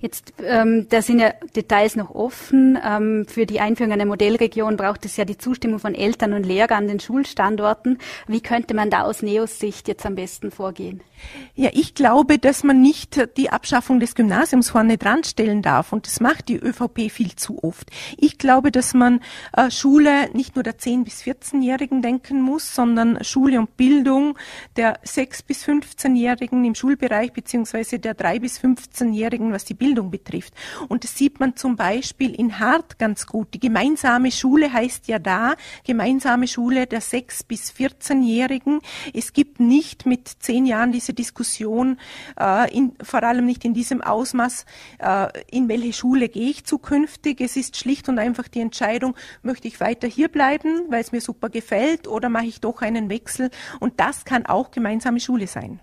Jetzt, 0.00 0.34
ähm, 0.44 0.86
da 0.88 1.02
sind 1.02 1.20
ja 1.20 1.32
Details 1.54 1.96
noch 1.96 2.14
offen. 2.14 2.78
Ähm, 2.84 3.26
für 3.28 3.46
die 3.46 3.60
Einführung 3.60 3.92
einer 3.92 4.06
Modellregion 4.06 4.76
braucht 4.76 5.04
es 5.04 5.16
ja 5.16 5.24
die 5.24 5.38
Zustimmung 5.38 5.78
von 5.78 5.94
Eltern 5.94 6.32
und 6.32 6.44
Lehrern 6.44 6.82
an 6.82 6.88
den 6.88 7.00
Schulstandorten. 7.00 7.98
Wie 8.26 8.40
könnte 8.40 8.74
man 8.74 8.90
da 8.90 9.02
aus 9.02 9.22
Neos 9.22 9.58
Sicht 9.58 9.88
jetzt 9.88 10.04
am 10.04 10.14
besten 10.14 10.50
vorgehen? 10.50 11.02
Ja, 11.54 11.70
ich 11.72 11.94
glaube, 11.94 12.38
dass 12.38 12.64
man 12.64 12.80
nicht 12.80 13.28
die 13.36 13.50
Abschaffung 13.50 14.00
des 14.00 14.14
Gymnasiums 14.14 14.70
vorne 14.70 14.98
dran 14.98 15.22
stellen 15.22 15.62
darf. 15.62 15.92
Und 15.92 16.06
das 16.06 16.20
macht 16.20 16.48
die 16.48 16.56
ÖVP 16.56 17.10
viel 17.10 17.36
zu 17.36 17.62
oft. 17.62 17.90
Ich 18.16 18.38
glaube, 18.38 18.72
dass 18.72 18.94
man 18.94 19.20
äh, 19.56 19.70
Schule 19.70 20.30
nicht 20.32 20.56
nur 20.56 20.62
der 20.62 20.78
10- 20.78 21.04
bis 21.04 21.22
14-Jährigen 21.22 22.02
denken 22.02 22.40
muss, 22.40 22.74
sondern 22.74 23.22
Schule 23.22 23.58
und 23.58 23.76
Bildung 23.76 24.38
der 24.76 25.00
6- 25.02 25.46
bis 25.46 25.64
15-Jährigen 25.64 26.64
im 26.64 26.74
Schulbereich 26.74 27.32
beziehungsweise 27.32 27.98
der 27.98 28.16
3- 28.16 28.40
bis 28.40 28.58
15-Jährigen, 28.58 29.52
was 29.62 29.64
die 29.64 29.74
Bildung 29.74 30.10
betrifft. 30.10 30.54
Und 30.88 31.04
das 31.04 31.16
sieht 31.16 31.38
man 31.38 31.54
zum 31.56 31.76
Beispiel 31.76 32.34
in 32.34 32.58
Hart 32.58 32.98
ganz 32.98 33.26
gut. 33.26 33.54
Die 33.54 33.60
gemeinsame 33.60 34.32
Schule 34.32 34.72
heißt 34.72 35.06
ja 35.06 35.20
da 35.20 35.54
gemeinsame 35.84 36.48
Schule 36.48 36.86
der 36.86 37.00
6- 37.00 37.46
bis 37.46 37.70
14-Jährigen. 37.70 38.80
Es 39.14 39.32
gibt 39.32 39.60
nicht 39.60 40.04
mit 40.04 40.28
zehn 40.40 40.66
Jahren 40.66 40.90
diese 40.90 41.14
Diskussion, 41.14 41.98
äh, 42.38 42.76
in, 42.76 42.92
vor 43.02 43.22
allem 43.22 43.46
nicht 43.46 43.64
in 43.64 43.72
diesem 43.72 44.00
Ausmaß, 44.00 44.66
äh, 44.98 45.28
in 45.50 45.68
welche 45.68 45.92
Schule 45.92 46.28
gehe 46.28 46.50
ich 46.50 46.64
zukünftig. 46.64 47.40
Es 47.40 47.56
ist 47.56 47.76
schlicht 47.76 48.08
und 48.08 48.18
einfach 48.18 48.48
die 48.48 48.60
Entscheidung, 48.60 49.14
möchte 49.42 49.68
ich 49.68 49.78
weiter 49.78 50.08
hier 50.08 50.28
bleiben, 50.28 50.86
weil 50.88 51.02
es 51.02 51.12
mir 51.12 51.20
super 51.20 51.48
gefällt, 51.50 52.08
oder 52.08 52.28
mache 52.28 52.46
ich 52.46 52.60
doch 52.60 52.82
einen 52.82 53.08
Wechsel. 53.08 53.50
Und 53.78 54.00
das 54.00 54.24
kann 54.24 54.44
auch 54.46 54.72
gemeinsame 54.72 55.20
Schule 55.20 55.46
sein. 55.46 55.80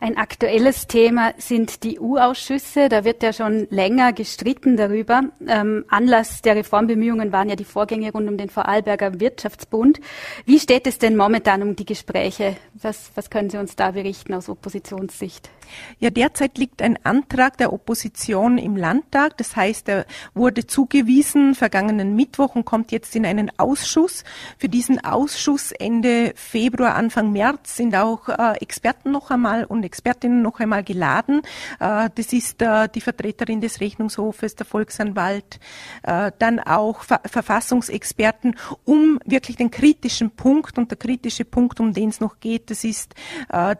Ein 0.00 0.16
aktuelles 0.16 0.88
Thema 0.88 1.32
sind 1.38 1.84
die 1.84 2.00
U-Ausschüsse. 2.00 2.88
Da 2.88 3.04
wird 3.04 3.22
ja 3.22 3.32
schon 3.32 3.68
länger 3.70 4.12
gestritten 4.12 4.76
darüber. 4.76 5.22
Ähm, 5.46 5.84
Anlass 5.88 6.42
der 6.42 6.56
Reformbemühungen 6.56 7.30
waren 7.30 7.48
ja 7.48 7.54
die 7.54 7.64
Vorgänge 7.64 8.10
rund 8.10 8.28
um 8.28 8.36
den 8.36 8.50
Vorarlberger 8.50 9.20
Wirtschaftsbund. 9.20 10.00
Wie 10.44 10.58
steht 10.58 10.88
es 10.88 10.98
denn 10.98 11.16
momentan 11.16 11.62
um 11.62 11.76
die 11.76 11.84
Gespräche? 11.84 12.56
Was, 12.74 13.12
was 13.14 13.30
können 13.30 13.48
Sie 13.48 13.58
uns 13.58 13.76
da 13.76 13.92
berichten 13.92 14.34
aus 14.34 14.48
Oppositionssicht? 14.48 15.50
Ja, 16.00 16.10
derzeit 16.10 16.58
liegt 16.58 16.82
ein 16.82 16.98
Antrag 17.04 17.56
der 17.58 17.72
Opposition 17.72 18.58
im 18.58 18.76
Landtag. 18.76 19.36
Das 19.38 19.54
heißt, 19.54 19.88
er 19.88 20.06
wurde 20.34 20.66
zugewiesen 20.66 21.54
vergangenen 21.54 22.16
Mittwoch 22.16 22.56
und 22.56 22.64
kommt 22.64 22.90
jetzt 22.90 23.14
in 23.14 23.24
einen 23.24 23.50
Ausschuss. 23.56 24.24
Für 24.58 24.68
diesen 24.68 25.02
Ausschuss 25.04 25.70
Ende 25.70 26.32
Februar, 26.34 26.96
Anfang 26.96 27.32
März 27.32 27.76
sind 27.76 27.94
auch 27.94 28.28
äh, 28.28 28.54
Experten 28.60 29.12
noch 29.12 29.30
einmal 29.30 29.51
und 29.68 29.84
Expertinnen 29.84 30.42
noch 30.42 30.60
einmal 30.60 30.82
geladen. 30.82 31.42
Äh, 31.80 32.10
das 32.14 32.32
ist 32.32 32.62
äh, 32.62 32.88
die 32.88 33.00
Vertreterin 33.00 33.60
des 33.60 33.80
Rechnungshofes, 33.80 34.56
der 34.56 34.66
Volksanwalt, 34.66 35.60
äh, 36.02 36.32
dann 36.38 36.60
auch 36.60 37.02
Ver 37.02 37.20
Verfassungsexperten, 37.24 38.56
um 38.84 39.18
wirklich 39.24 39.56
den 39.56 39.70
kritischen 39.70 40.30
Punkt 40.30 40.78
und 40.78 40.90
der 40.90 40.98
kritische 40.98 41.44
Punkt, 41.44 41.80
um 41.80 41.92
den 41.92 42.08
es 42.08 42.20
noch 42.20 42.40
geht, 42.40 42.70
das 42.70 42.84
ist 42.84 43.14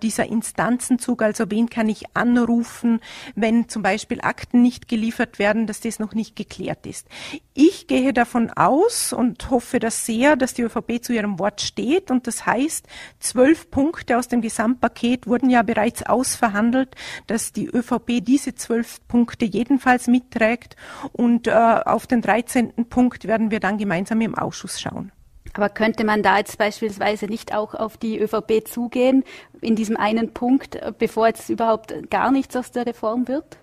dieser 0.03 0.27
Instanzenzug, 0.27 1.23
also 1.23 1.51
wen 1.51 1.69
kann 1.69 1.89
ich 1.89 2.05
anrufen, 2.15 3.01
wenn 3.35 3.69
zum 3.69 3.83
Beispiel 3.83 4.21
Akten 4.21 4.63
nicht 4.63 4.89
geliefert 4.89 5.39
werden, 5.39 5.67
dass 5.67 5.81
das 5.81 5.99
noch 5.99 6.15
nicht 6.15 6.37
geklärt 6.37 6.87
ist. 6.87 7.07
Ich 7.55 7.87
gehe 7.87 8.13
davon 8.13 8.51
aus 8.51 9.13
und 9.13 9.51
hoffe 9.51 9.79
das 9.79 10.07
sehr, 10.07 10.37
dass 10.37 10.55
die 10.55 10.63
ÖVP 10.63 11.03
zu 11.03 11.13
ihrem 11.13 11.39
Wort 11.39 11.61
steht 11.61 12.11
und 12.11 12.27
das 12.27 12.47
heißt, 12.47 12.87
zwölf 13.21 13.71
Punkte 13.71 14.19
aus 14.19 14.29
dem 14.29 14.41
Gesamtpaket 14.41 15.27
wurden 15.27 15.51
ja 15.51 15.62
bereits 15.65 16.03
ausverhandelt, 16.03 16.95
dass 17.27 17.53
die 17.53 17.67
ÖVP 17.67 18.25
diese 18.25 18.55
zwölf 18.55 19.07
Punkte 19.09 19.45
jedenfalls 19.45 20.07
mitträgt 20.07 20.77
und 21.13 21.47
äh, 21.47 21.53
auf 21.53 22.07
den 22.07 22.23
13. 22.23 22.73
Punkt 22.89 23.27
werden 23.27 23.51
wir 23.51 23.61
dann 23.61 23.79
gemeinsam 23.79 24.21
im 24.21 24.35
Ausschuss 24.35 24.81
schauen. 24.81 25.13
Aber 25.55 25.69
könnte 25.69 26.05
man 26.05 26.23
da 26.23 26.39
jetzt 26.39 26.57
beispielsweise 26.57 27.27
nicht 27.27 27.55
auch 27.55 27.75
auf 27.75 27.97
die 27.97 28.19
ÖVP 28.19 28.67
zugehen 28.67 29.25
in 29.61 29.77
diesem 29.77 29.97
einen 29.97 30.33
Punkt, 30.33 30.81
bevor 30.99 31.27
jetzt 31.27 31.51
überhaupt 31.51 32.11
gar 32.11 32.31
nichts 32.31 32.57
aus 32.57 32.71
der 32.71 32.87
Reform 32.87 33.29
wird? 33.29 33.59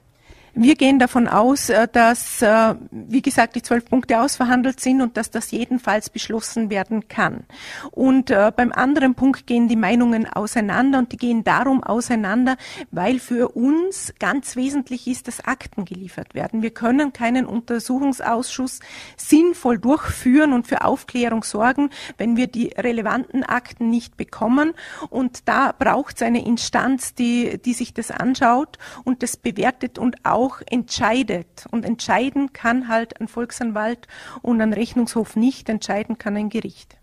Wir 0.54 0.76
gehen 0.76 0.98
davon 0.98 1.28
aus, 1.28 1.70
äh, 1.70 1.88
dass, 1.92 2.42
äh, 2.42 2.76
wie 2.92 3.22
gesagt, 3.22 3.56
die 3.56 3.62
zwölf 3.62 3.86
Punkte 3.86 4.20
ausverhandelt 4.20 4.80
sind 4.80 5.02
und 5.02 5.16
dass 5.16 5.30
das 5.30 5.52
jedenfalls 5.52 6.10
beschlossen 6.10 6.70
werden 6.70 7.08
kann. 7.08 7.46
Und 7.92 8.32
äh, 8.32 8.52
beim 8.56 8.72
anderen 8.72 9.14
Punkt 9.16 9.46
gehen 9.46 9.68
die 9.68 9.76
Meinungen 9.76 10.28
auseinander 10.28 11.00
und 11.00 11.12
die 11.12 11.18
gehen 11.18 11.44
darum 11.44 11.84
auseinander, 11.84 12.58
weil 12.92 13.20
für 13.20 13.50
uns 13.50 14.14
ganz 14.20 14.56
wesentlich 14.56 15.08
ist, 15.08 15.28
dass 15.28 15.46
Akten 15.46 15.86
geliefert 15.86 16.34
werden. 16.34 16.62
Wir 16.62 16.72
können 16.72 17.14
keinen 17.14 17.46
Untersuchungsausschuss 17.46 18.80
sinnvoll 19.18 19.78
durchführen 19.78 20.54
und 20.54 20.68
für 20.68 20.84
Aufklärung 20.84 21.44
sorgen, 21.44 21.90
wenn 22.18 22.38
wir 22.38 22.48
die 22.48 22.70
relevanten 22.76 23.44
Akten 23.44 23.90
nicht 23.90 24.18
bekommen. 24.18 24.74
Und 25.10 25.48
da 25.48 25.74
braucht 25.78 26.16
es 26.16 26.22
eine 26.24 26.46
Instanz, 26.46 27.14
die, 27.14 27.60
die 27.64 27.74
sich 27.74 27.94
das 27.94 28.10
anschaut 28.10 28.78
und 29.04 29.22
das 29.22 29.38
bewertet 29.38 30.00
und 30.00 30.26
auch 30.26 30.39
auch 30.40 30.62
entscheidet. 30.66 31.66
Und 31.72 31.86
entscheiden 31.86 32.54
kann 32.54 32.88
halt 32.88 33.20
ein 33.20 33.28
Volksanwalt 33.28 34.08
und 34.42 34.62
ein 34.62 34.74
Rechnungshof 34.74 35.36
nicht, 35.36 35.70
entscheiden 35.70 36.18
kann 36.18 36.38
ein 36.38 36.50
Gericht. 36.50 37.00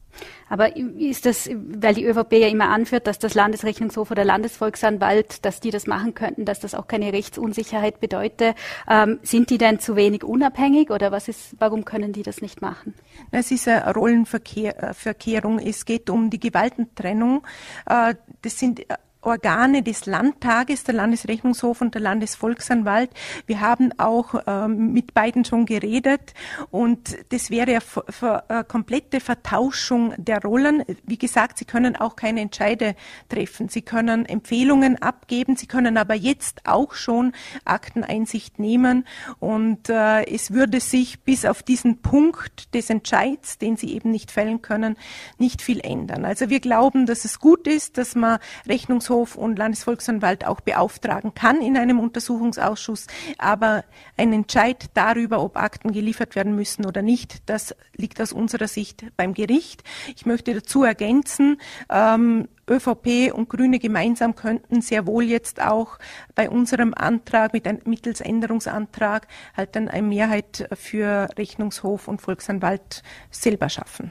Aber 0.49 0.77
ist 0.77 1.27
das, 1.27 1.49
weil 1.53 1.95
die 1.95 2.05
ÖVP 2.05 2.33
ja 2.35 2.49
immer 2.49 2.71
anführt, 2.71 3.07
dass 3.07 3.19
das 3.19 3.35
Landesrechnungshof 3.35 4.11
oder 4.11 4.25
Landesvolksanwalt, 4.25 5.45
dass 5.45 5.61
die 5.61 5.71
das 5.71 5.87
machen 5.87 6.15
könnten, 6.15 6.45
dass 6.45 6.61
das 6.61 6.75
auch 6.75 6.87
keine 6.87 7.13
Rechtsunsicherheit 7.13 8.01
bedeutet, 8.01 8.57
ähm, 8.89 9.19
sind 9.23 9.51
die 9.51 9.59
denn 9.59 9.81
zu 9.81 9.97
wenig 9.97 10.25
unabhängig 10.25 10.91
oder 10.91 11.11
was 11.13 11.29
ist, 11.29 11.57
warum 11.59 11.85
können 11.85 12.13
die 12.13 12.23
das 12.23 12.41
nicht 12.41 12.63
machen? 12.63 12.95
Es 13.31 13.51
ist 13.51 13.67
eine 13.69 13.93
Rollenverkehrung. 13.93 15.59
Es 15.59 15.85
geht 15.85 16.09
um 16.11 16.31
die 16.31 16.41
Gewaltentrennung. 16.41 17.43
Äh, 17.87 18.15
das 18.43 18.59
sind 18.59 18.87
Organe 19.27 19.83
des 19.83 20.07
Landtages, 20.07 20.85
der 20.85 20.95
Landesrechnungshof 20.95 21.81
und 21.81 21.95
der 21.95 22.03
Landesvolksanwalt. 22.03 23.11
Wir 23.47 23.61
haben 23.61 23.91
auch 23.99 24.35
ähm, 24.47 24.93
mit 24.93 25.15
beiden 25.15 25.45
schon 25.45 25.67
geredet 25.67 26.33
und 26.71 27.17
das 27.31 27.51
wäre 27.51 27.81
eine 28.21 28.65
komplette 28.65 29.19
Vertauschung 29.21 30.15
der 30.17 30.41
Rollen. 30.43 30.85
Wie 31.05 31.19
gesagt, 31.19 31.59
Sie 31.59 31.65
können 31.65 31.97
auch 31.97 32.15
keine 32.15 32.41
Entscheide 32.41 32.95
treffen. 33.29 33.69
Sie 33.69 33.83
können 33.83 34.27
Empfehlungen 34.27 35.03
abgeben. 35.03 35.57
Sie 35.57 35.67
können 35.67 35.99
aber 35.99 36.15
jetzt 36.15 36.63
auch 36.65 36.95
schon 36.95 37.33
Akteneinsicht 37.65 38.61
nehmen 38.61 39.07
und 39.41 39.89
äh, 39.89 40.25
es 40.25 40.53
würde 40.53 40.79
sich 40.79 41.21
bis 41.25 41.45
auf 41.45 41.65
diesen 41.65 42.01
Punkt 42.01 42.73
des 42.75 42.91
Entscheids, 42.91 43.59
den 43.59 43.77
Sie 43.77 43.93
eben 43.93 44.13
nicht 44.13 44.31
fällen 44.31 44.63
können, 44.63 44.97
nicht 45.39 45.63
viel 45.63 45.81
ändern. 45.81 46.25
Also 46.25 46.49
wir 46.49 46.61
glauben, 46.61 47.07
dass 47.07 47.25
es 47.25 47.41
gut 47.41 47.67
ist, 47.67 47.99
dass 47.99 48.15
man 48.15 48.39
Rechnungshof 48.69 49.16
Gerichtshof 49.17 49.37
und 49.37 49.59
Landesvolksanwalt 49.59 50.47
auch 50.47 50.61
beauftragen 50.61 51.35
kann 51.35 51.61
in 51.61 51.77
einem 51.77 51.99
Untersuchungsausschuss. 51.99 53.07
Aber 53.39 53.85
ein 54.17 54.33
Entscheid 54.33 54.87
darüber, 54.95 55.43
ob 55.43 55.57
Akten 55.57 55.93
geliefert 55.93 56.37
werden 56.37 56.55
müssen 56.55 56.85
oder 56.87 57.03
nicht, 57.03 57.49
das 57.49 57.75
liegt 57.97 58.21
aus 58.21 58.33
unserer 58.33 58.69
Sicht 58.69 59.05
beim 59.17 59.35
Gericht. 59.35 59.83
Ich 60.15 60.27
möchte 60.27 60.55
dazu 60.55 60.85
ergänzen, 60.85 61.59
ähm, 61.91 62.49
ÖVP 62.69 63.33
und 63.33 63.49
Grüne 63.49 63.79
gemeinsam 63.79 64.35
könnten 64.35 64.81
sehr 64.81 65.07
wohl 65.07 65.25
jetzt 65.25 65.63
auch 65.63 65.99
bei 66.35 66.51
unserem 66.51 66.95
Antrag 66.95 67.53
mit 67.53 67.67
einem 67.67 67.81
mittels 67.85 68.21
Änderungsantrag 68.21 69.29
halt 69.57 69.77
dann 69.77 69.89
eine 69.89 70.07
Mehrheit 70.07 70.69
für 70.75 71.29
Rechnungshof 71.39 72.09
und 72.09 72.21
Volksanwalt 72.21 73.03
selber 73.31 73.69
schaffen. 73.69 74.11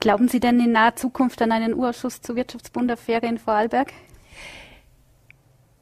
Glauben 0.00 0.28
Sie 0.28 0.40
denn 0.40 0.60
in 0.60 0.72
naher 0.72 0.96
Zukunft 0.96 1.40
an 1.40 1.52
einen 1.52 1.74
Urschuss 1.74 2.20
zur 2.20 2.36
Wirtschaftsbundaffäre 2.36 3.26
in 3.26 3.38
Vorarlberg? 3.38 3.92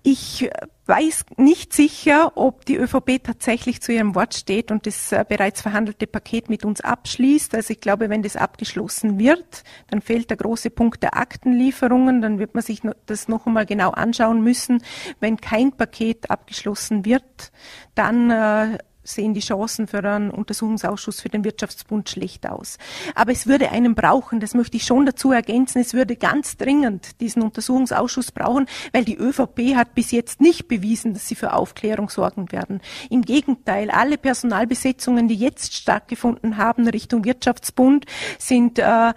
Ich 0.07 0.51
weiß 0.85 1.25
nicht 1.39 1.73
sicher, 1.73 2.33
ob 2.35 2.67
die 2.67 2.77
ÖVP 2.77 3.25
tatsächlich 3.25 3.81
zu 3.81 3.91
ihrem 3.91 4.15
Wort 4.15 4.35
steht 4.35 4.71
und 4.71 4.87
das 4.87 5.13
äh, 5.13 5.25
bereits 5.27 5.63
verhandelte 5.63 6.07
Paket 6.07 6.51
mit 6.51 6.63
uns 6.67 6.83
abschließt. 6.83 7.55
Also 7.55 7.73
ich 7.73 7.81
glaube, 7.81 8.11
wenn 8.11 8.23
das 8.23 8.37
abgeschlossen 8.37 9.19
wird, 9.19 9.65
dann 9.89 10.03
fehlt 10.03 10.29
der 10.29 10.37
große 10.37 10.69
Punkt 10.69 11.03
der 11.03 11.17
Aktenlieferungen. 11.17 12.21
Dann 12.21 12.39
wird 12.39 12.53
man 12.53 12.63
sich 12.63 12.83
das 13.07 13.29
noch 13.29 13.47
einmal 13.47 13.65
genau 13.65 13.93
anschauen 13.93 14.43
müssen. 14.43 14.83
Wenn 15.21 15.39
kein 15.39 15.73
Paket 15.73 16.31
abgeschlossen 16.31 17.07
wird, 17.07 17.51
dann 17.95 18.31
äh, 18.31 18.77
sehen 19.05 19.35
die 19.35 19.41
Chancen 19.41 19.87
für 19.87 20.03
einen 20.03 20.31
Untersuchungsausschuss 20.31 21.21
für 21.21 21.29
den 21.29 21.45
Wirtschaftsbund 21.45 22.09
schlecht 22.09 22.49
aus. 22.49 22.79
Aber 23.15 23.33
es 23.33 23.47
würde 23.47 23.71
einen 23.71 23.95
brauchen, 23.95 24.41
das 24.41 24.55
möchte 24.55 24.77
ich 24.77 24.85
schon 24.85 25.07
dazu 25.07 25.31
ergänzen, 25.31 25.81
es 25.81 25.95
würde 25.95 26.17
ganz 26.17 26.57
dringend 26.57 27.21
diesen 27.21 27.43
Untersuchungsausschuss 27.43 28.33
brauchen, 28.33 28.67
weil 28.93 29.05
die 29.05 29.17
ÖVP 29.17 29.77
hat 29.77 29.95
bis 29.95 30.11
jetzt 30.11 30.41
nicht 30.41 30.69
bewiesen, 30.69 31.13
dass 31.13 31.29
sie 31.29 31.35
für 31.35 31.53
Aufklärung 31.53 32.09
sorgen 32.09 32.51
werden. 32.51 32.81
Im 33.11 33.23
Gegenteil, 33.23 33.91
alle 33.91 34.19
Personalbesetzungen, 34.19 35.29
die 35.29 35.37
jetzt 35.37 35.75
stattgefunden 35.75 36.57
haben 36.57 36.89
Richtung 36.89 37.25
Wirtschaftsbund, 37.25 38.07
sind 38.39 38.79
äh, 38.79 39.13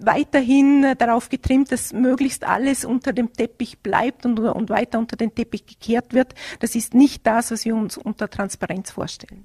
weiterhin 0.00 0.94
darauf 0.98 1.28
getrimmt, 1.28 1.72
dass 1.72 1.92
möglichst 1.92 2.44
alles 2.44 2.84
unter 2.84 3.12
dem 3.12 3.32
Teppich 3.32 3.78
bleibt 3.78 4.26
und, 4.26 4.38
und 4.38 4.70
weiter 4.70 4.98
unter 4.98 5.16
den 5.16 5.34
Teppich 5.34 5.66
gekehrt 5.66 6.14
wird. 6.14 6.34
Das 6.60 6.74
ist 6.74 6.94
nicht 6.94 7.26
das, 7.26 7.50
was 7.50 7.64
wir 7.64 7.74
uns 7.74 7.96
unter 7.96 8.28
Transparenz 8.28 8.90
vorstellen. 8.90 9.44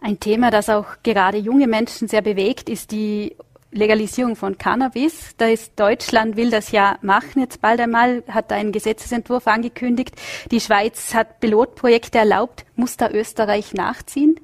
Ein 0.00 0.20
Thema, 0.20 0.50
das 0.50 0.68
auch 0.68 0.86
gerade 1.02 1.38
junge 1.38 1.66
Menschen 1.66 2.08
sehr 2.08 2.22
bewegt, 2.22 2.68
ist 2.68 2.90
die 2.90 3.36
Legalisierung 3.72 4.36
von 4.36 4.58
Cannabis. 4.58 5.34
Da 5.36 5.46
ist 5.46 5.78
Deutschland 5.78 6.36
will 6.36 6.50
das 6.50 6.70
ja 6.70 6.98
machen 7.02 7.40
jetzt 7.40 7.60
bald 7.60 7.80
einmal, 7.80 8.22
hat 8.28 8.52
einen 8.52 8.72
Gesetzesentwurf 8.72 9.46
angekündigt. 9.46 10.14
Die 10.50 10.60
Schweiz 10.60 11.14
hat 11.14 11.40
Pilotprojekte 11.40 12.18
erlaubt. 12.18 12.64
Muss 12.74 12.96
da 12.96 13.10
Österreich 13.10 13.74
nachziehen? 13.74 14.36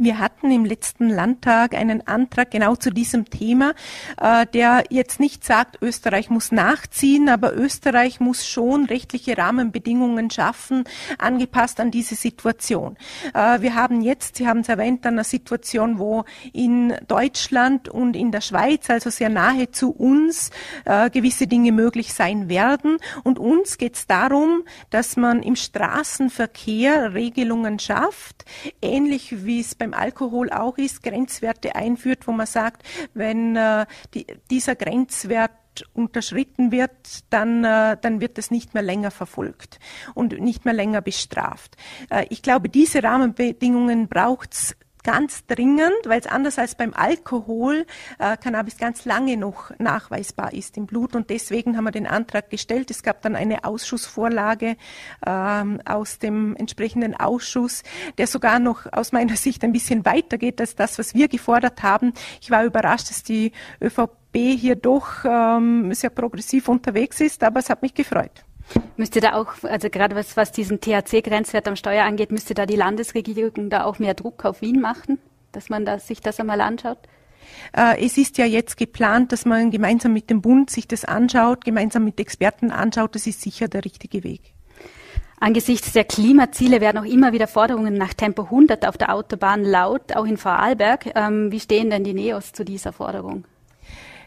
Wir 0.00 0.20
hatten 0.20 0.52
im 0.52 0.64
letzten 0.64 1.10
Landtag 1.10 1.74
einen 1.74 2.06
Antrag 2.06 2.52
genau 2.52 2.76
zu 2.76 2.90
diesem 2.90 3.24
Thema, 3.24 3.74
äh, 4.20 4.46
der 4.46 4.84
jetzt 4.90 5.18
nicht 5.18 5.44
sagt, 5.44 5.82
Österreich 5.82 6.30
muss 6.30 6.52
nachziehen, 6.52 7.28
aber 7.28 7.56
Österreich 7.56 8.20
muss 8.20 8.46
schon 8.46 8.84
rechtliche 8.84 9.36
Rahmenbedingungen 9.36 10.30
schaffen, 10.30 10.84
angepasst 11.18 11.80
an 11.80 11.90
diese 11.90 12.14
Situation. 12.14 12.96
Äh, 13.34 13.60
wir 13.60 13.74
haben 13.74 14.00
jetzt, 14.00 14.36
Sie 14.36 14.46
haben 14.46 14.60
es 14.60 14.68
erwähnt, 14.68 15.04
eine 15.04 15.24
Situation, 15.24 15.98
wo 15.98 16.24
in 16.52 16.94
Deutschland 17.08 17.88
und 17.88 18.14
in 18.14 18.30
der 18.30 18.40
Schweiz, 18.40 18.88
also 18.90 19.10
sehr 19.10 19.30
nahe 19.30 19.72
zu 19.72 19.90
uns, 19.90 20.50
äh, 20.84 21.10
gewisse 21.10 21.48
Dinge 21.48 21.72
möglich 21.72 22.14
sein 22.14 22.48
werden. 22.48 22.98
Und 23.24 23.40
uns 23.40 23.78
geht 23.78 23.96
es 23.96 24.06
darum, 24.06 24.62
dass 24.90 25.16
man 25.16 25.42
im 25.42 25.56
Straßenverkehr 25.56 27.14
Regelungen 27.14 27.80
schafft, 27.80 28.44
ähnlich 28.80 29.44
wie 29.44 29.58
es 29.58 29.74
beim 29.74 29.87
beim 29.88 29.98
Alkohol 29.98 30.50
auch 30.50 30.78
ist, 30.78 31.02
Grenzwerte 31.02 31.74
einführt, 31.74 32.26
wo 32.26 32.32
man 32.32 32.46
sagt, 32.46 32.82
wenn 33.14 33.56
äh, 33.56 33.86
die, 34.14 34.26
dieser 34.50 34.74
Grenzwert 34.74 35.52
unterschritten 35.94 36.72
wird, 36.72 36.90
dann, 37.30 37.64
äh, 37.64 37.96
dann 38.00 38.20
wird 38.20 38.38
es 38.38 38.50
nicht 38.50 38.74
mehr 38.74 38.82
länger 38.82 39.10
verfolgt 39.10 39.78
und 40.14 40.38
nicht 40.40 40.64
mehr 40.64 40.74
länger 40.74 41.00
bestraft. 41.00 41.76
Äh, 42.10 42.26
ich 42.30 42.42
glaube, 42.42 42.68
diese 42.68 43.02
Rahmenbedingungen 43.02 44.08
braucht 44.08 44.54
es 44.54 44.76
ganz 45.02 45.46
dringend, 45.46 46.06
weil 46.06 46.20
es 46.20 46.26
anders 46.26 46.58
als 46.58 46.74
beim 46.74 46.92
Alkohol 46.94 47.86
äh, 48.18 48.36
Cannabis 48.36 48.76
ganz 48.76 49.04
lange 49.04 49.36
noch 49.36 49.70
nachweisbar 49.78 50.52
ist 50.52 50.76
im 50.76 50.86
Blut 50.86 51.14
und 51.14 51.30
deswegen 51.30 51.76
haben 51.76 51.84
wir 51.84 51.90
den 51.90 52.06
Antrag 52.06 52.50
gestellt. 52.50 52.90
Es 52.90 53.02
gab 53.02 53.22
dann 53.22 53.36
eine 53.36 53.64
Ausschussvorlage 53.64 54.76
ähm, 55.26 55.80
aus 55.84 56.18
dem 56.18 56.56
entsprechenden 56.56 57.14
Ausschuss, 57.14 57.82
der 58.18 58.26
sogar 58.26 58.58
noch 58.58 58.92
aus 58.92 59.12
meiner 59.12 59.36
Sicht 59.36 59.64
ein 59.64 59.72
bisschen 59.72 60.04
weiter 60.04 60.38
geht 60.38 60.60
als 60.60 60.74
das, 60.74 60.98
was 60.98 61.14
wir 61.14 61.28
gefordert 61.28 61.82
haben. 61.82 62.12
Ich 62.40 62.50
war 62.50 62.64
überrascht, 62.64 63.10
dass 63.10 63.22
die 63.22 63.52
ÖVP 63.82 64.08
hier 64.34 64.76
doch 64.76 65.24
ähm, 65.24 65.92
sehr 65.94 66.10
progressiv 66.10 66.68
unterwegs 66.68 67.20
ist, 67.20 67.42
aber 67.42 67.60
es 67.60 67.70
hat 67.70 67.82
mich 67.82 67.94
gefreut. 67.94 68.44
Müsste 68.96 69.20
da 69.20 69.34
auch, 69.34 69.62
also 69.62 69.88
gerade 69.90 70.16
was, 70.16 70.36
was 70.36 70.52
diesen 70.52 70.80
THC-Grenzwert 70.80 71.68
am 71.68 71.76
Steuer 71.76 72.04
angeht, 72.04 72.32
müsste 72.32 72.54
da 72.54 72.66
die 72.66 72.76
Landesregierung 72.76 73.70
da 73.70 73.84
auch 73.84 73.98
mehr 73.98 74.14
Druck 74.14 74.44
auf 74.44 74.60
Wien 74.60 74.80
machen, 74.80 75.18
dass 75.52 75.68
man 75.68 75.84
da, 75.84 75.98
sich 75.98 76.20
das 76.20 76.40
einmal 76.40 76.60
anschaut? 76.60 76.98
Äh, 77.76 78.04
es 78.04 78.18
ist 78.18 78.38
ja 78.38 78.44
jetzt 78.44 78.76
geplant, 78.76 79.32
dass 79.32 79.44
man 79.44 79.70
gemeinsam 79.70 80.12
mit 80.12 80.30
dem 80.30 80.42
Bund 80.42 80.70
sich 80.70 80.88
das 80.88 81.04
anschaut, 81.04 81.64
gemeinsam 81.64 82.04
mit 82.04 82.20
Experten 82.20 82.70
anschaut. 82.70 83.14
Das 83.14 83.26
ist 83.26 83.40
sicher 83.40 83.68
der 83.68 83.84
richtige 83.84 84.24
Weg. 84.24 84.40
Angesichts 85.40 85.92
der 85.92 86.04
Klimaziele 86.04 86.80
werden 86.80 86.98
auch 86.98 87.08
immer 87.08 87.32
wieder 87.32 87.46
Forderungen 87.46 87.94
nach 87.94 88.12
Tempo 88.12 88.42
100 88.42 88.86
auf 88.86 88.98
der 88.98 89.14
Autobahn 89.14 89.62
laut, 89.62 90.16
auch 90.16 90.24
in 90.24 90.36
Vorarlberg. 90.36 91.12
Ähm, 91.14 91.52
wie 91.52 91.60
stehen 91.60 91.90
denn 91.90 92.02
die 92.02 92.14
Neos 92.14 92.52
zu 92.52 92.64
dieser 92.64 92.92
Forderung? 92.92 93.44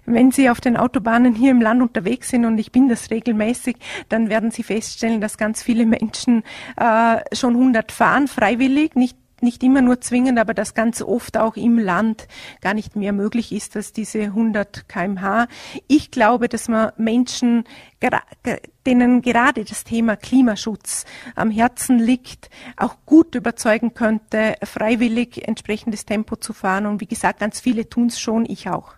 Wenn 0.06 0.32
Sie 0.32 0.50
auf 0.50 0.62
den 0.62 0.78
Autobahnen 0.78 1.36
hier 1.36 1.52
im 1.52 1.62
Land 1.62 1.82
unterwegs 1.82 2.30
sind, 2.30 2.46
und 2.46 2.58
ich 2.58 2.72
bin 2.72 2.90
das 2.90 3.12
regelmäßig, 3.12 3.78
dann 4.10 4.30
werden 4.30 4.52
Sie 4.52 4.64
feststellen, 4.64 5.22
dass 5.22 5.38
ganz 5.38 5.62
viele 5.62 5.86
Menschen 5.86 6.44
äh, 6.78 7.18
schon 7.36 7.56
100 7.56 7.92
fahren, 7.92 8.28
freiwillig, 8.28 8.96
nicht 8.96 9.18
nicht 9.42 9.64
immer 9.64 9.82
nur 9.82 10.02
zwingend, 10.02 10.40
aber 10.40 10.54
dass 10.54 10.74
ganz 10.74 11.02
oft 11.02 11.38
auch 11.38 11.56
im 11.56 11.80
Land 11.80 12.28
gar 12.62 12.74
nicht 12.74 12.96
mehr 12.96 13.14
möglich 13.14 13.52
ist, 13.52 13.76
dass 13.76 13.92
diese 13.92 14.22
100 14.22 14.88
kmh. 14.88 15.48
Ich 15.88 16.12
glaube, 16.12 16.48
dass 16.48 16.68
man 16.68 16.92
Menschen, 16.98 17.64
denen 18.86 19.22
gerade 19.22 19.66
das 19.66 19.84
Thema 19.84 20.16
Klimaschutz 20.16 21.06
am 21.36 21.52
Herzen 21.52 22.00
liegt, 22.00 22.50
auch 22.78 22.98
gut 23.06 23.36
überzeugen 23.36 23.94
könnte, 23.94 24.56
freiwillig 24.64 25.48
entsprechendes 25.48 26.06
Tempo 26.06 26.36
zu 26.36 26.54
fahren. 26.54 26.86
Und 26.86 27.02
wie 27.02 27.08
gesagt, 27.08 27.40
ganz 27.40 27.60
viele 27.60 27.90
tun 27.90 28.08
es 28.08 28.20
schon, 28.20 28.46
ich 28.46 28.70
auch. 28.70 28.94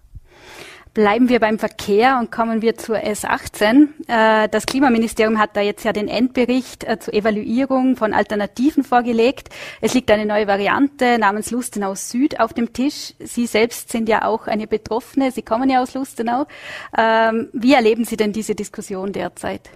Bleiben 0.93 1.27
wir 1.27 1.39
beim 1.39 1.57
Verkehr 1.57 2.19
und 2.19 2.31
kommen 2.31 2.61
wir 2.61 2.77
zur 2.77 2.97
S18. 2.97 3.87
Äh, 4.07 4.47
das 4.47 4.67
Klimaministerium 4.67 5.39
hat 5.39 5.57
da 5.57 5.61
jetzt 5.61 5.83
ja 5.85 5.91
den 5.91 6.07
Endbericht 6.07 6.83
äh, 6.83 6.99
zur 6.99 7.15
Evaluierung 7.15 7.95
von 7.95 8.13
Alternativen 8.13 8.83
vorgelegt. 8.83 9.49
Es 9.81 9.95
liegt 9.95 10.11
eine 10.11 10.27
neue 10.27 10.45
Variante 10.45 11.17
namens 11.17 11.49
Lustenau 11.49 11.95
Süd 11.95 12.39
auf 12.39 12.53
dem 12.53 12.73
Tisch. 12.73 13.15
Sie 13.17 13.47
selbst 13.47 13.91
sind 13.91 14.07
ja 14.07 14.25
auch 14.25 14.45
eine 14.45 14.67
Betroffene. 14.67 15.31
Sie 15.31 15.41
kommen 15.41 15.67
ja 15.67 15.81
aus 15.81 15.95
Lustenau. 15.95 16.45
Ähm, 16.95 17.49
wie 17.53 17.73
erleben 17.73 18.05
Sie 18.05 18.15
denn 18.15 18.31
diese 18.31 18.53
Diskussion 18.53 19.13
derzeit? 19.13 19.71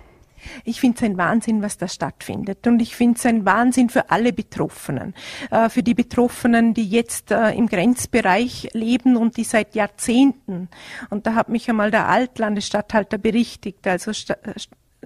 Ich 0.64 0.80
finde 0.80 0.98
es 0.98 1.04
ein 1.04 1.18
Wahnsinn, 1.18 1.62
was 1.62 1.78
da 1.78 1.88
stattfindet. 1.88 2.66
Und 2.68 2.82
ich 2.82 2.96
finde 2.96 3.18
es 3.18 3.26
ein 3.26 3.46
Wahnsinn 3.46 3.90
für 3.90 4.10
alle 4.10 4.34
Betroffenen. 4.34 5.14
Äh, 5.52 5.70
für 5.70 5.84
die 5.84 5.94
Betroffenen, 5.94 6.74
die 6.74 6.88
jetzt 6.88 7.32
äh, 7.32 7.52
im 7.52 7.68
Grenzbereich 7.68 8.70
leben 8.74 9.18
und 9.18 9.38
die 9.38 9.44
seit 9.44 9.76
Jahrzehnten. 9.76 10.70
Und 11.10 11.28
da 11.28 11.36
hat 11.36 11.50
mich 11.50 11.70
einmal 11.70 11.92
der 11.92 12.08
Altlandesstatthalter 12.08 13.18
berichtigt, 13.18 13.86
also 13.88 14.12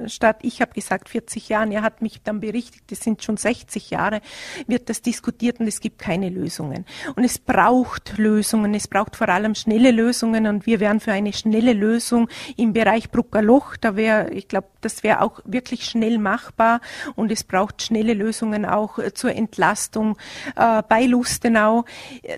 statt 0.06 0.40
ich 0.42 0.62
habe 0.62 0.74
gesagt 0.74 1.10
40 1.10 1.50
Jahren, 1.50 1.72
er 1.72 1.82
hat 1.82 2.02
mich 2.02 2.22
dann 2.22 2.40
berichtigt, 2.40 2.92
das 2.92 3.02
sind 3.02 3.24
schon 3.24 3.38
60 3.38 3.90
Jahre, 3.92 4.22
wird 4.68 4.90
das 4.90 5.02
diskutiert 5.02 5.60
und 5.60 5.68
es 5.68 5.80
gibt 5.80 6.00
keine 6.00 6.30
Lösungen. 6.30 6.86
Und 7.16 7.24
es 7.24 7.40
braucht 7.40 8.18
Lösungen, 8.18 8.74
es 8.74 8.88
braucht 8.88 9.16
vor 9.16 9.30
allem 9.30 9.56
schnelle 9.56 9.92
Lösungen 9.92 10.48
und 10.48 10.66
wir 10.66 10.80
wären 10.80 11.00
für 11.00 11.12
eine 11.12 11.34
schnelle 11.34 11.74
Lösung 11.74 12.30
im 12.58 12.74
Bereich 12.74 13.12
Brucker 13.12 13.42
Loch, 13.42 13.76
da 13.78 13.96
wäre, 13.96 14.32
ich 14.32 14.48
glaube, 14.48 14.68
das 14.82 15.04
wäre 15.04 15.22
auch 15.22 15.42
wirklich 15.46 15.86
schnell 15.86 16.18
machbar 16.18 16.82
und 17.16 17.32
es 17.32 17.44
braucht 17.44 17.82
schnelle 17.82 18.14
Lösungen 18.14 18.66
auch 18.66 18.98
äh, 18.98 19.14
zur 19.14 19.34
Entlastung 19.36 20.18
äh, 20.56 20.82
bei 20.88 21.06
Lustenau, 21.06 21.86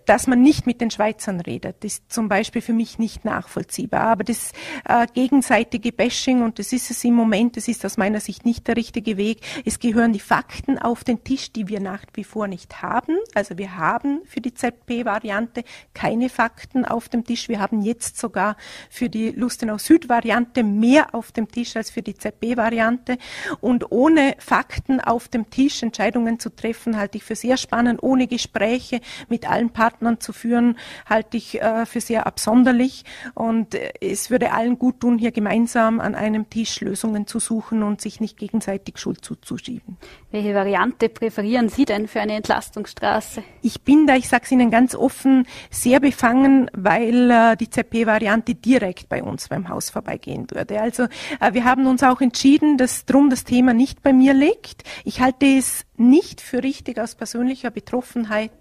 dass 0.06 0.28
man 0.28 0.42
nicht 0.42 0.66
mit 0.66 0.82
den 0.82 0.92
Schweizern 0.92 1.40
redet, 1.40 1.84
das 1.84 1.94
ist 1.94 2.12
zum 2.12 2.28
Beispiel 2.28 2.62
für 2.62 2.74
mich 2.74 3.00
nicht 3.00 3.26
nachvollziehbar. 3.26 4.02
Aber 4.02 4.24
das 4.24 4.52
äh, 4.86 5.08
gegenseitige 5.14 5.92
Bashing 5.92 6.42
und 6.42 6.60
das 6.60 6.74
ist 6.74 6.90
es 6.92 7.04
im 7.04 7.14
Moment. 7.14 7.58
Das 7.58 7.68
ist 7.68 7.86
aus 7.86 7.98
meiner 7.98 8.20
Sicht 8.20 8.46
nicht 8.46 8.68
der 8.68 8.76
richtige 8.76 9.18
Weg. 9.18 9.42
Es 9.66 9.80
gehören 9.80 10.14
die 10.14 10.20
Fakten 10.20 10.80
auf 10.80 11.04
den 11.04 11.24
Tisch, 11.24 11.52
die 11.52 11.68
wir 11.68 11.80
nach 11.80 12.04
wie 12.14 12.24
vor 12.24 12.48
nicht 12.48 12.82
haben. 12.82 13.18
Also 13.34 13.58
wir 13.58 13.78
haben 13.78 14.22
für 14.26 14.42
die 14.42 14.54
ZP-Variante 14.54 15.64
keine 15.94 16.30
Fakten 16.30 16.86
auf 16.86 17.10
dem 17.10 17.24
Tisch. 17.24 17.50
Wir 17.50 17.60
haben 17.60 17.82
jetzt 17.82 18.18
sogar 18.18 18.58
für 18.90 19.10
die 19.10 19.30
Lustenau-Süd-Variante 19.30 20.64
mehr 20.64 21.14
auf 21.14 21.32
dem 21.32 21.50
Tisch 21.50 21.76
als 21.76 21.92
für 21.92 22.02
die 22.02 22.16
ZP-Variante. 22.34 23.18
Und 23.62 23.92
ohne 23.92 24.36
Fakten 24.40 25.00
auf 25.00 25.28
dem 25.28 25.50
Tisch 25.50 25.84
Entscheidungen 25.84 26.40
zu 26.40 26.50
treffen, 26.50 26.98
halte 26.98 27.18
ich 27.18 27.24
für 27.24 27.36
sehr 27.36 27.58
spannend. 27.58 28.02
Ohne 28.04 28.28
Gespräche 28.28 29.02
mit 29.30 29.50
allen 29.50 29.70
Partnern 29.70 30.20
zu 30.20 30.34
führen, 30.34 30.78
halte 31.10 31.38
ich 31.38 31.62
äh, 31.62 31.86
für 31.86 32.02
sehr 32.02 32.28
absonderlich. 32.28 33.04
Und 33.34 33.76
äh, 33.76 33.92
es 34.02 34.30
würde 34.30 34.52
allen 34.52 34.80
gut 34.80 35.00
tun, 35.00 35.18
hier 35.18 35.32
gemeinsam 35.32 36.00
an 36.00 36.16
einem 36.16 36.50
Tisch 36.50 36.82
Lösungen 36.82 37.28
zu 37.28 37.40
suchen 37.40 37.84
und 37.84 38.02
sich 38.02 38.20
nicht 38.20 38.38
gegenseitig 38.38 38.98
Schuld 38.98 39.24
zuzuschieben. 39.24 39.98
Welche 40.32 40.56
Variante 40.56 41.10
präferieren 41.10 41.70
Sie 41.70 41.86
denn 41.86 42.08
für 42.08 42.22
eine 42.22 42.36
Entlastungsstraße? 42.36 43.44
Ich 43.62 43.82
bin 43.82 44.08
da, 44.08 44.16
ich 44.16 44.28
sage 44.28 44.46
es 44.46 44.52
Ihnen 44.52 44.72
ganz 44.72 44.96
offen, 44.96 45.46
sehr 45.70 46.00
befangen, 46.00 46.70
weil 46.74 47.32
äh, 47.32 47.56
die 47.56 47.70
ZP-Variante 47.70 48.56
direkt 48.56 49.10
bei 49.10 49.24
uns 49.24 49.48
beim 49.50 49.70
Haus 49.70 49.90
vorbeigehen 49.90 50.48
würde. 50.50 50.82
Also 50.82 51.04
äh, 51.40 51.54
wir 51.54 51.66
haben 51.66 51.86
uns 51.86 52.04
auch 52.04 52.22
entschieden, 52.24 52.78
dass 52.78 53.06
drum 53.06 53.30
das 53.30 53.44
Thema 53.44 53.74
nicht 53.74 54.02
bei 54.02 54.14
mir 54.14 54.34
liegt. 54.34 54.84
Ich 55.04 55.22
halte 55.22 55.46
es 55.46 55.86
nicht 55.98 56.42
für 56.42 56.64
richtig, 56.64 57.00
aus 57.00 57.16
persönlicher 57.16 57.70
Betroffenheit 57.70 58.52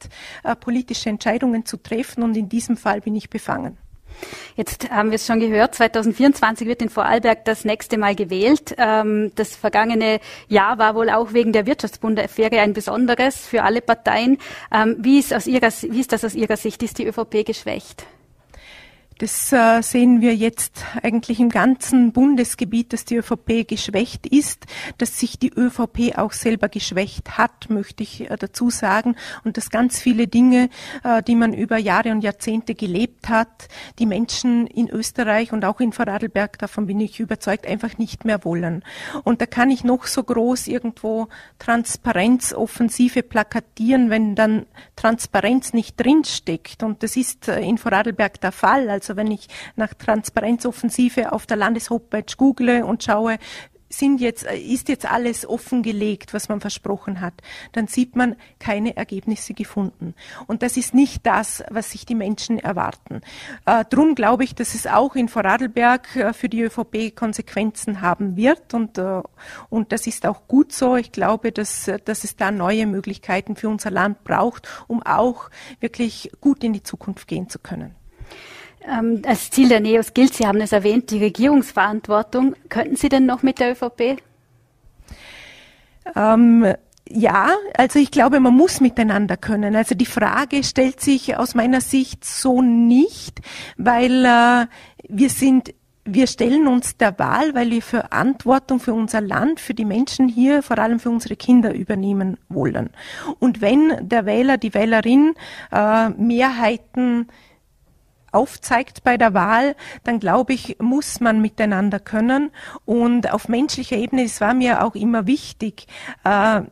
äh, 0.45 0.55
politische 0.55 1.09
Entscheidungen 1.09 1.65
zu 1.65 1.77
treffen 1.77 2.23
und 2.23 2.37
in 2.37 2.49
diesem 2.49 2.77
Fall 2.77 3.01
bin 3.01 3.17
ich 3.17 3.31
befangen. 3.31 3.79
Jetzt 4.57 4.91
haben 4.91 5.11
wir 5.11 5.17
es 5.17 5.27
schon 5.27 5.41
gehört, 5.41 5.75
2024 5.75 6.67
wird 6.69 6.83
in 6.83 6.91
Vorarlberg 6.91 7.45
das 7.45 7.65
nächste 7.65 7.99
Mal 7.99 8.15
gewählt. 8.15 8.75
Ähm, 8.79 9.33
das 9.35 9.57
vergangene 9.57 10.21
Jahr 10.49 10.79
war 10.79 10.95
wohl 10.95 11.11
auch 11.11 11.33
wegen 11.33 11.53
der 11.53 11.67
Wirtschaftsbundaffäre 11.67 12.61
ein 12.61 12.73
besonderes 12.73 13.47
für 13.47 13.63
alle 13.63 13.81
Parteien. 13.81 14.39
Ähm, 14.73 14.97
wie 14.99 15.19
ist, 15.19 15.33
aus 15.33 15.47
Ihrer, 15.47 15.71
wie 15.71 16.01
ist 16.01 16.13
das 16.13 16.25
aus 16.25 16.35
Ihrer 16.35 16.57
Sicht? 16.57 16.83
Ist 16.83 16.99
die 16.99 17.07
ÖVP 17.07 17.45
geschwächt? 17.45 18.05
Das 19.23 19.53
äh, 19.53 19.81
sehen 19.83 20.21
wir 20.21 20.35
jetzt 20.35 20.85
eigentlich 21.01 21.39
im 21.39 21.49
ganzen 21.49 22.11
Bundesgebiet, 22.11 22.93
dass 22.93 23.05
die 23.05 23.19
ÖVP 23.19 23.69
geschwächt 23.69 24.27
ist, 24.27 24.67
dass 24.99 25.21
sich 25.21 25.39
die 25.39 25.53
ÖVP 25.57 26.19
auch 26.19 26.33
selber 26.33 26.69
geschwächt 26.69 27.39
hat, 27.39 27.71
möchte 27.71 28.03
ich 28.03 28.29
äh, 28.29 28.37
dazu 28.37 28.69
sagen, 28.69 29.15
und 29.45 29.57
dass 29.57 29.71
ganz 29.71 30.01
viele 30.01 30.27
Dinge, 30.27 30.71
äh, 31.05 31.23
die 31.23 31.37
man 31.37 31.55
über 31.55 31.77
Jahre 31.77 32.11
und 32.11 32.23
Jahrzehnte 32.23 32.75
gelebt 32.75 33.29
hat, 33.29 33.69
die 34.01 34.07
Menschen 34.07 34.67
in 34.67 34.91
Österreich 34.91 35.53
und 35.53 35.65
auch 35.65 35.79
in 35.79 35.93
Vorarlberg, 35.93 36.59
davon 36.59 36.89
bin 36.89 36.99
ich 36.99 37.21
überzeugt, 37.21 37.65
einfach 37.69 37.99
nicht 37.99 38.25
mehr 38.25 38.45
wollen. 38.45 38.83
Und 39.23 39.41
da 39.41 39.47
kann 39.47 39.71
ich 39.71 39.85
noch 39.85 40.07
so 40.07 40.25
groß 40.25 40.67
irgendwo 40.67 41.29
Transparenzoffensive 41.61 43.23
plakatieren, 43.23 44.11
wenn 44.11 44.35
dann 44.35 44.67
Transparenz 44.97 45.75
nicht 45.75 45.95
drinsteckt. 46.01 46.83
Und 46.83 47.05
das 47.05 47.17
ist 47.17 47.47
in 47.47 47.79
Vorarlberg 47.79 48.41
der 48.41 48.51
Fall. 48.51 48.91
Also 48.91 49.12
also 49.13 49.17
wenn 49.17 49.31
ich 49.31 49.47
nach 49.77 49.93
Transparenzoffensive 49.93 51.33
auf 51.33 51.45
der 51.45 51.59
Landeshomepage 51.59 52.37
google 52.39 52.83
und 52.83 53.05
schaue, 53.05 53.39
sind 53.91 54.23
jetzt, 54.23 54.45
ist 54.45 54.89
jetzt 54.89 55.11
alles 55.11 55.47
offengelegt, 55.47 56.33
was 56.33 56.49
man 56.49 56.63
versprochen 56.63 57.21
hat, 57.21 57.35
dann 57.73 57.89
sieht 57.89 58.17
man 58.17 58.37
keine 58.59 58.97
Ergebnisse 58.97 59.53
gefunden. 59.53 60.15
Und 60.47 60.63
das 60.63 60.79
ist 60.79 60.95
nicht 60.95 61.27
das, 61.27 61.63
was 61.69 61.91
sich 61.91 62.07
die 62.07 62.15
Menschen 62.15 62.59
erwarten. 62.59 63.21
Äh, 63.67 63.85
drum 63.91 64.15
glaube 64.15 64.45
ich, 64.45 64.55
dass 64.55 64.75
es 64.75 64.87
auch 64.87 65.15
in 65.15 65.29
Vorarlberg 65.29 66.17
äh, 66.17 66.33
für 66.33 66.49
die 66.49 66.63
ÖVP 66.63 67.15
Konsequenzen 67.15 68.01
haben 68.01 68.35
wird 68.37 68.73
und, 68.73 68.97
äh, 68.97 69.21
und 69.69 69.93
das 69.93 70.07
ist 70.07 70.25
auch 70.25 70.49
gut 70.49 70.73
so. 70.73 70.97
Ich 70.97 71.13
glaube, 71.13 71.53
dass, 71.53 71.91
dass 72.07 72.25
es 72.25 72.37
da 72.37 72.51
neue 72.51 72.87
Möglichkeiten 72.87 73.57
für 73.57 73.69
unser 73.69 73.91
Land 73.91 74.25
braucht, 74.25 74.67
um 74.89 75.03
auch 75.03 75.51
wirklich 75.81 76.33
gut 76.41 76.65
in 76.65 76.73
die 76.73 76.83
Zukunft 76.83 77.29
gehen 77.29 77.51
zu 77.51 77.59
können. 77.59 77.95
Ähm, 78.89 79.23
als 79.27 79.51
Ziel 79.51 79.69
der 79.69 79.81
NEOS 79.81 80.15
gilt, 80.15 80.35
Sie 80.35 80.47
haben 80.47 80.61
es 80.61 80.73
erwähnt, 80.73 81.11
die 81.11 81.19
Regierungsverantwortung. 81.19 82.55
Könnten 82.69 82.97
Sie 82.97 83.09
denn 83.09 83.27
noch 83.27 83.43
mit 83.43 83.61
der 83.61 83.73
ÖVP? 83.73 84.19
Ähm, 86.17 86.75
ja, 87.09 87.51
also 87.77 87.99
ich 87.99 88.11
glaube, 88.11 88.41
man 88.41 88.55
muss 88.55 88.81
miteinander 88.81 89.37
können. 89.37 89.77
Also 89.77 89.95
die 89.95 90.07
Frage 90.07 90.65
stellt 90.65 91.01
sich 91.01 91.37
aus 91.37 91.55
meiner 91.55 91.81
Sicht 91.81 92.25
so 92.25 92.63
nicht, 92.63 93.41
weil 93.77 94.25
äh, 94.25 94.67
wir 95.09 95.31
sind 95.31 95.75
wir 96.05 96.27
stellen 96.27 96.67
uns 96.67 96.97
der 96.97 97.17
Wahl, 97.19 97.55
weil 97.55 97.71
wir 97.71 97.81
Verantwortung 97.81 98.81
für 98.81 98.93
unser 98.93 99.21
Land, 99.21 99.61
für 99.61 99.75
die 99.75 99.85
Menschen 99.85 100.29
hier, 100.29 100.63
vor 100.63 100.79
allem 100.79 100.99
für 100.99 101.11
unsere 101.11 101.37
Kinder 101.37 101.75
übernehmen 101.75 102.39
wollen. 102.49 102.91
Und 103.39 103.61
wenn 103.61 104.09
der 104.09 104.27
Wähler, 104.27 104.59
die 104.59 104.75
Wählerin 104.75 105.35
äh, 105.71 106.09
Mehrheiten 106.11 107.29
aufzeigt 108.33 109.05
bei 109.05 109.17
der 109.17 109.35
Wahl, 109.35 109.77
dann 110.05 110.19
glaube 110.19 110.53
ich, 110.53 110.79
muss 110.81 111.21
man 111.21 111.41
miteinander 111.41 112.01
können. 112.01 112.51
Und 112.85 113.31
auf 113.33 113.49
menschlicher 113.49 113.97
Ebene, 113.97 114.25
es 114.25 114.41
war 114.41 114.55
mir 114.55 114.85
auch 114.85 114.95
immer 114.95 115.27
wichtig, 115.27 115.87
äh, 116.25 116.63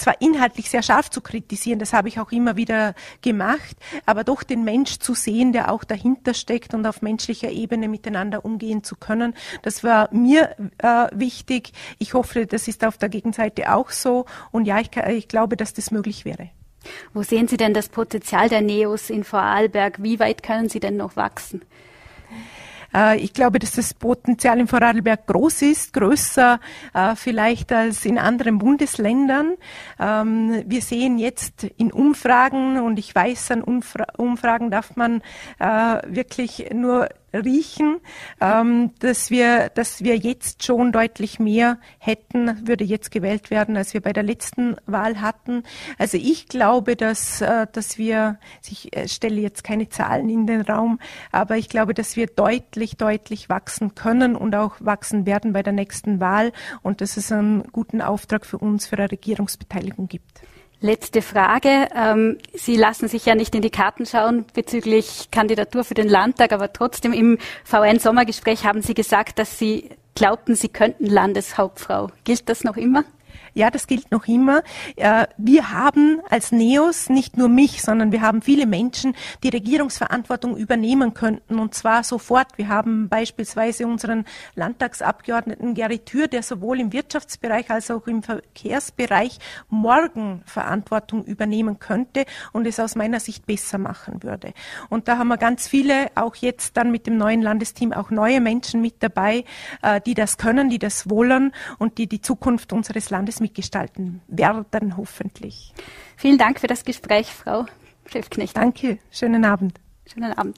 zwar 0.00 0.20
inhaltlich 0.20 0.70
sehr 0.70 0.82
scharf 0.82 1.10
zu 1.10 1.20
kritisieren, 1.20 1.78
das 1.78 1.92
habe 1.92 2.08
ich 2.08 2.18
auch 2.18 2.32
immer 2.32 2.56
wieder 2.56 2.94
gemacht, 3.22 3.76
aber 4.06 4.24
doch 4.24 4.42
den 4.42 4.64
Mensch 4.64 4.98
zu 4.98 5.14
sehen, 5.14 5.52
der 5.52 5.70
auch 5.70 5.84
dahinter 5.84 6.34
steckt 6.34 6.74
und 6.74 6.86
auf 6.86 7.02
menschlicher 7.02 7.50
Ebene 7.50 7.88
miteinander 7.88 8.44
umgehen 8.44 8.82
zu 8.82 8.96
können. 8.96 9.34
Das 9.62 9.84
war 9.84 10.12
mir 10.12 10.56
äh, 10.78 11.08
wichtig. 11.12 11.72
Ich 11.98 12.14
hoffe, 12.14 12.46
das 12.46 12.66
ist 12.66 12.84
auf 12.84 12.98
der 12.98 13.08
Gegenseite 13.08 13.72
auch 13.72 13.90
so. 13.90 14.24
Und 14.50 14.64
ja, 14.64 14.80
ich, 14.80 14.90
ich 14.96 15.28
glaube, 15.28 15.56
dass 15.56 15.74
das 15.74 15.90
möglich 15.90 16.24
wäre. 16.24 16.50
Wo 17.12 17.22
sehen 17.22 17.48
Sie 17.48 17.56
denn 17.56 17.74
das 17.74 17.88
Potenzial 17.88 18.48
der 18.48 18.62
Neos 18.62 19.10
in 19.10 19.24
Vorarlberg? 19.24 20.02
Wie 20.02 20.18
weit 20.18 20.42
können 20.42 20.68
sie 20.68 20.80
denn 20.80 20.96
noch 20.96 21.16
wachsen? 21.16 21.62
Äh, 22.94 23.18
ich 23.18 23.32
glaube, 23.32 23.58
dass 23.58 23.72
das 23.72 23.94
Potenzial 23.94 24.58
in 24.60 24.66
Vorarlberg 24.66 25.26
groß 25.26 25.62
ist, 25.62 25.92
größer 25.92 26.60
äh, 26.94 27.14
vielleicht 27.16 27.72
als 27.72 28.04
in 28.04 28.18
anderen 28.18 28.58
Bundesländern. 28.58 29.56
Ähm, 29.98 30.62
wir 30.66 30.82
sehen 30.82 31.18
jetzt 31.18 31.64
in 31.76 31.92
Umfragen, 31.92 32.80
und 32.80 32.98
ich 32.98 33.14
weiß, 33.14 33.52
an 33.52 33.62
Umfragen 33.62 34.70
darf 34.70 34.96
man 34.96 35.22
äh, 35.58 35.66
wirklich 36.06 36.70
nur 36.72 37.08
riechen, 37.32 38.00
ähm, 38.40 38.92
dass 38.98 39.30
wir, 39.30 39.70
dass 39.70 40.02
wir 40.02 40.16
jetzt 40.16 40.64
schon 40.64 40.92
deutlich 40.92 41.38
mehr 41.38 41.78
hätten, 41.98 42.66
würde 42.66 42.84
jetzt 42.84 43.10
gewählt 43.10 43.50
werden, 43.50 43.76
als 43.76 43.94
wir 43.94 44.00
bei 44.00 44.12
der 44.12 44.22
letzten 44.22 44.76
Wahl 44.86 45.20
hatten. 45.20 45.62
Also 45.98 46.16
ich 46.16 46.48
glaube, 46.48 46.96
dass, 46.96 47.40
äh, 47.40 47.66
dass 47.72 47.98
wir, 47.98 48.38
ich 48.68 48.96
äh, 48.96 49.08
stelle 49.08 49.40
jetzt 49.40 49.64
keine 49.64 49.88
Zahlen 49.88 50.28
in 50.28 50.46
den 50.46 50.62
Raum, 50.62 50.98
aber 51.32 51.56
ich 51.56 51.68
glaube, 51.68 51.94
dass 51.94 52.16
wir 52.16 52.26
deutlich, 52.26 52.96
deutlich 52.96 53.48
wachsen 53.48 53.94
können 53.94 54.36
und 54.36 54.54
auch 54.54 54.76
wachsen 54.80 55.26
werden 55.26 55.52
bei 55.52 55.62
der 55.62 55.72
nächsten 55.72 56.20
Wahl 56.20 56.52
und 56.82 57.00
dass 57.00 57.16
es 57.16 57.30
einen 57.32 57.62
guten 57.72 58.00
Auftrag 58.00 58.46
für 58.46 58.58
uns 58.58 58.86
für 58.86 58.98
eine 58.98 59.10
Regierungsbeteiligung 59.10 60.08
gibt. 60.08 60.42
Letzte 60.82 61.20
Frage. 61.20 61.88
Ähm, 61.94 62.38
Sie 62.54 62.76
lassen 62.76 63.06
sich 63.06 63.26
ja 63.26 63.34
nicht 63.34 63.54
in 63.54 63.60
die 63.60 63.70
Karten 63.70 64.06
schauen 64.06 64.46
bezüglich 64.54 65.30
Kandidatur 65.30 65.84
für 65.84 65.92
den 65.94 66.08
Landtag, 66.08 66.52
aber 66.52 66.72
trotzdem 66.72 67.12
im 67.12 67.36
VN-Sommergespräch 67.64 68.64
haben 68.64 68.80
Sie 68.80 68.94
gesagt, 68.94 69.38
dass 69.38 69.58
Sie 69.58 69.90
glaubten, 70.14 70.54
Sie 70.54 70.68
könnten 70.68 71.04
Landeshauptfrau. 71.04 72.10
Gilt 72.24 72.48
das 72.48 72.64
noch 72.64 72.78
immer? 72.78 73.04
Ja, 73.54 73.70
das 73.70 73.86
gilt 73.86 74.10
noch 74.10 74.26
immer. 74.28 74.62
Äh, 74.96 75.26
wir 75.36 75.70
haben 75.72 76.20
als 76.30 76.52
NEOS 76.52 77.08
nicht 77.08 77.36
nur 77.36 77.48
mich, 77.48 77.82
sondern 77.82 78.12
wir 78.12 78.22
haben 78.22 78.42
viele 78.42 78.66
Menschen, 78.66 79.14
die 79.42 79.48
Regierungsverantwortung 79.48 80.56
übernehmen 80.56 81.14
könnten 81.14 81.58
und 81.58 81.74
zwar 81.74 82.04
sofort. 82.04 82.46
Wir 82.56 82.68
haben 82.68 83.08
beispielsweise 83.08 83.86
unseren 83.86 84.24
Landtagsabgeordneten 84.54 85.74
Gary 85.74 85.98
Tür, 85.98 86.28
der 86.28 86.42
sowohl 86.42 86.80
im 86.80 86.92
Wirtschaftsbereich 86.92 87.70
als 87.70 87.90
auch 87.90 88.06
im 88.06 88.22
Verkehrsbereich 88.22 89.38
morgen 89.68 90.42
Verantwortung 90.46 91.24
übernehmen 91.24 91.78
könnte 91.78 92.24
und 92.52 92.66
es 92.66 92.78
aus 92.78 92.94
meiner 92.94 93.20
Sicht 93.20 93.46
besser 93.46 93.78
machen 93.78 94.22
würde. 94.22 94.52
Und 94.88 95.08
da 95.08 95.18
haben 95.18 95.28
wir 95.28 95.38
ganz 95.38 95.66
viele, 95.66 96.08
auch 96.14 96.36
jetzt 96.36 96.76
dann 96.76 96.90
mit 96.90 97.06
dem 97.06 97.16
neuen 97.16 97.42
Landesteam, 97.42 97.92
auch 97.92 98.10
neue 98.10 98.40
Menschen 98.40 98.80
mit 98.80 99.02
dabei, 99.02 99.44
äh, 99.82 100.00
die 100.00 100.14
das 100.14 100.38
können, 100.38 100.70
die 100.70 100.78
das 100.78 101.10
wollen 101.10 101.52
und 101.78 101.98
die 101.98 102.06
die 102.06 102.20
Zukunft 102.20 102.72
unseres 102.72 103.10
Landes 103.10 103.29
mitgestalten 103.38 104.20
werden, 104.26 104.96
hoffentlich. 104.96 105.72
Vielen 106.16 106.38
Dank 106.38 106.58
für 106.58 106.66
das 106.66 106.84
Gespräch, 106.84 107.28
Frau 107.28 107.66
Chefknecht. 108.06 108.56
Danke, 108.56 108.98
schönen 109.12 109.44
Abend. 109.44 109.78
Schönen 110.12 110.32
Abend. 110.32 110.56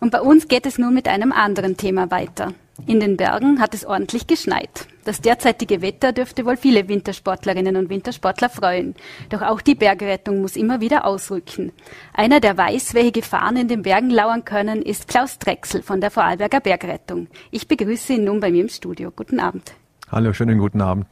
Und 0.00 0.12
bei 0.12 0.22
uns 0.22 0.48
geht 0.48 0.64
es 0.64 0.78
nun 0.78 0.94
mit 0.94 1.06
einem 1.06 1.32
anderen 1.32 1.76
Thema 1.76 2.10
weiter. 2.10 2.54
In 2.86 3.00
den 3.00 3.18
Bergen 3.18 3.60
hat 3.60 3.74
es 3.74 3.84
ordentlich 3.84 4.26
geschneit. 4.26 4.86
Das 5.04 5.20
derzeitige 5.20 5.82
Wetter 5.82 6.12
dürfte 6.12 6.46
wohl 6.46 6.56
viele 6.56 6.88
Wintersportlerinnen 6.88 7.76
und 7.76 7.90
Wintersportler 7.90 8.48
freuen. 8.48 8.94
Doch 9.28 9.42
auch 9.42 9.60
die 9.60 9.74
Bergrettung 9.74 10.40
muss 10.40 10.56
immer 10.56 10.80
wieder 10.80 11.04
ausrücken. 11.04 11.72
Einer, 12.14 12.40
der 12.40 12.56
weiß, 12.56 12.94
welche 12.94 13.12
Gefahren 13.12 13.56
in 13.56 13.68
den 13.68 13.82
Bergen 13.82 14.10
lauern 14.10 14.44
können, 14.44 14.80
ist 14.80 15.08
Klaus 15.08 15.38
Drechsel 15.38 15.82
von 15.82 16.00
der 16.00 16.10
Vorarlberger 16.10 16.60
Bergrettung. 16.60 17.28
Ich 17.50 17.68
begrüße 17.68 18.14
ihn 18.14 18.24
nun 18.24 18.40
bei 18.40 18.50
mir 18.50 18.62
im 18.62 18.68
Studio. 18.68 19.10
Guten 19.10 19.40
Abend. 19.40 19.74
Hallo, 20.12 20.32
schönen 20.32 20.58
guten 20.58 20.80
Abend. 20.80 21.06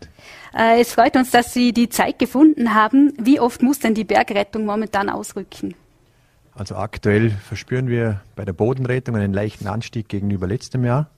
Äh, 0.52 0.80
es 0.80 0.92
freut 0.92 1.14
uns, 1.14 1.30
dass 1.30 1.54
Sie 1.54 1.72
die 1.72 1.88
Zeit 1.88 2.18
gefunden 2.18 2.74
haben. 2.74 3.12
Wie 3.16 3.38
oft 3.38 3.62
muss 3.62 3.78
denn 3.78 3.94
die 3.94 4.02
Bergrettung 4.02 4.66
momentan 4.66 5.08
ausrücken? 5.08 5.76
Also 6.54 6.74
aktuell 6.74 7.30
verspüren 7.30 7.86
wir 7.86 8.22
bei 8.34 8.44
der 8.44 8.54
Bodenrettung 8.54 9.14
einen 9.14 9.32
leichten 9.32 9.68
Anstieg 9.68 10.08
gegenüber 10.08 10.48
letztem 10.48 10.84
Jahr. 10.84 11.10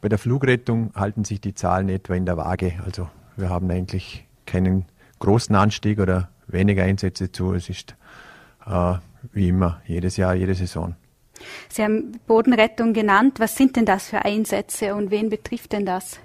Bei 0.00 0.08
der 0.08 0.18
Flugrettung 0.18 0.90
halten 0.96 1.24
sich 1.24 1.40
die 1.40 1.54
Zahlen 1.54 1.88
etwa 1.88 2.14
in 2.14 2.26
der 2.26 2.36
Waage. 2.36 2.72
Also 2.84 3.08
wir 3.36 3.50
haben 3.50 3.70
eigentlich 3.70 4.26
keinen 4.44 4.86
großen 5.20 5.54
Anstieg 5.54 6.00
oder 6.00 6.28
weniger 6.48 6.82
Einsätze 6.82 7.30
zu. 7.30 7.54
Es 7.54 7.68
ist 7.68 7.94
äh, 8.66 8.94
wie 9.32 9.50
immer 9.50 9.80
jedes 9.86 10.16
Jahr, 10.16 10.34
jede 10.34 10.56
Saison. 10.56 10.96
Sie 11.68 11.84
haben 11.84 12.18
Bodenrettung 12.26 12.92
genannt. 12.92 13.38
Was 13.38 13.54
sind 13.54 13.76
denn 13.76 13.84
das 13.84 14.08
für 14.08 14.24
Einsätze 14.24 14.96
und 14.96 15.12
wen 15.12 15.28
betrifft 15.28 15.72
denn 15.72 15.86
das? 15.86 16.18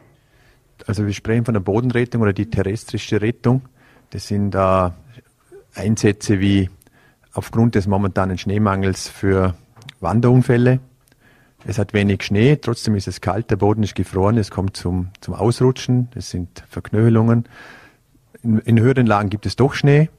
Also 0.85 1.05
wir 1.05 1.13
sprechen 1.13 1.45
von 1.45 1.53
der 1.53 1.61
Bodenrettung 1.61 2.21
oder 2.21 2.33
die 2.33 2.49
terrestrische 2.49 3.21
Rettung. 3.21 3.63
Das 4.11 4.27
sind 4.27 4.55
äh, 4.55 4.89
Einsätze 5.73 6.39
wie 6.39 6.69
aufgrund 7.33 7.75
des 7.75 7.87
momentanen 7.87 8.37
Schneemangels 8.37 9.07
für 9.07 9.55
Wanderunfälle. 9.99 10.79
Es 11.65 11.77
hat 11.77 11.93
wenig 11.93 12.23
Schnee, 12.23 12.55
trotzdem 12.55 12.95
ist 12.95 13.07
es 13.07 13.19
kalt, 13.19 13.51
der 13.51 13.57
Boden 13.57 13.83
ist 13.83 13.95
gefroren, 13.95 14.37
es 14.37 14.51
kommt 14.51 14.77
zum, 14.77 15.09
zum 15.21 15.33
Ausrutschen, 15.33 16.09
es 16.15 16.29
sind 16.29 16.63
Verknöhlungen. 16.69 17.45
In, 18.41 18.59
in 18.59 18.79
höheren 18.79 19.05
Lagen 19.05 19.29
gibt 19.29 19.45
es 19.45 19.55
doch 19.55 19.73
Schnee, 19.73 20.09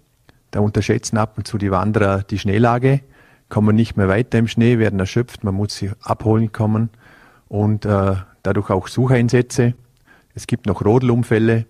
da 0.51 0.61
unterschätzen 0.61 1.17
ab 1.17 1.39
und 1.39 1.47
zu 1.47 1.57
die 1.57 1.71
Wanderer 1.71 2.23
die 2.23 2.39
Schneelage, 2.39 3.01
kommen 3.49 3.77
nicht 3.77 3.97
mehr 3.97 4.09
weiter 4.09 4.39
im 4.39 4.49
Schnee, 4.49 4.79
werden 4.79 5.01
erschöpft, 5.01 5.43
man 5.45 5.55
muss 5.55 5.77
sie 5.77 5.91
abholen 6.01 6.53
kommen 6.53 6.91
und 7.49 7.85
äh, 7.87 8.17
dadurch 8.43 8.71
auch 8.71 8.89
Sucheinsätze. 8.89 9.75
Es 10.39 10.47
gibt 10.47 10.67
noch 10.67 10.85
Rodelunfälle, 10.85 11.67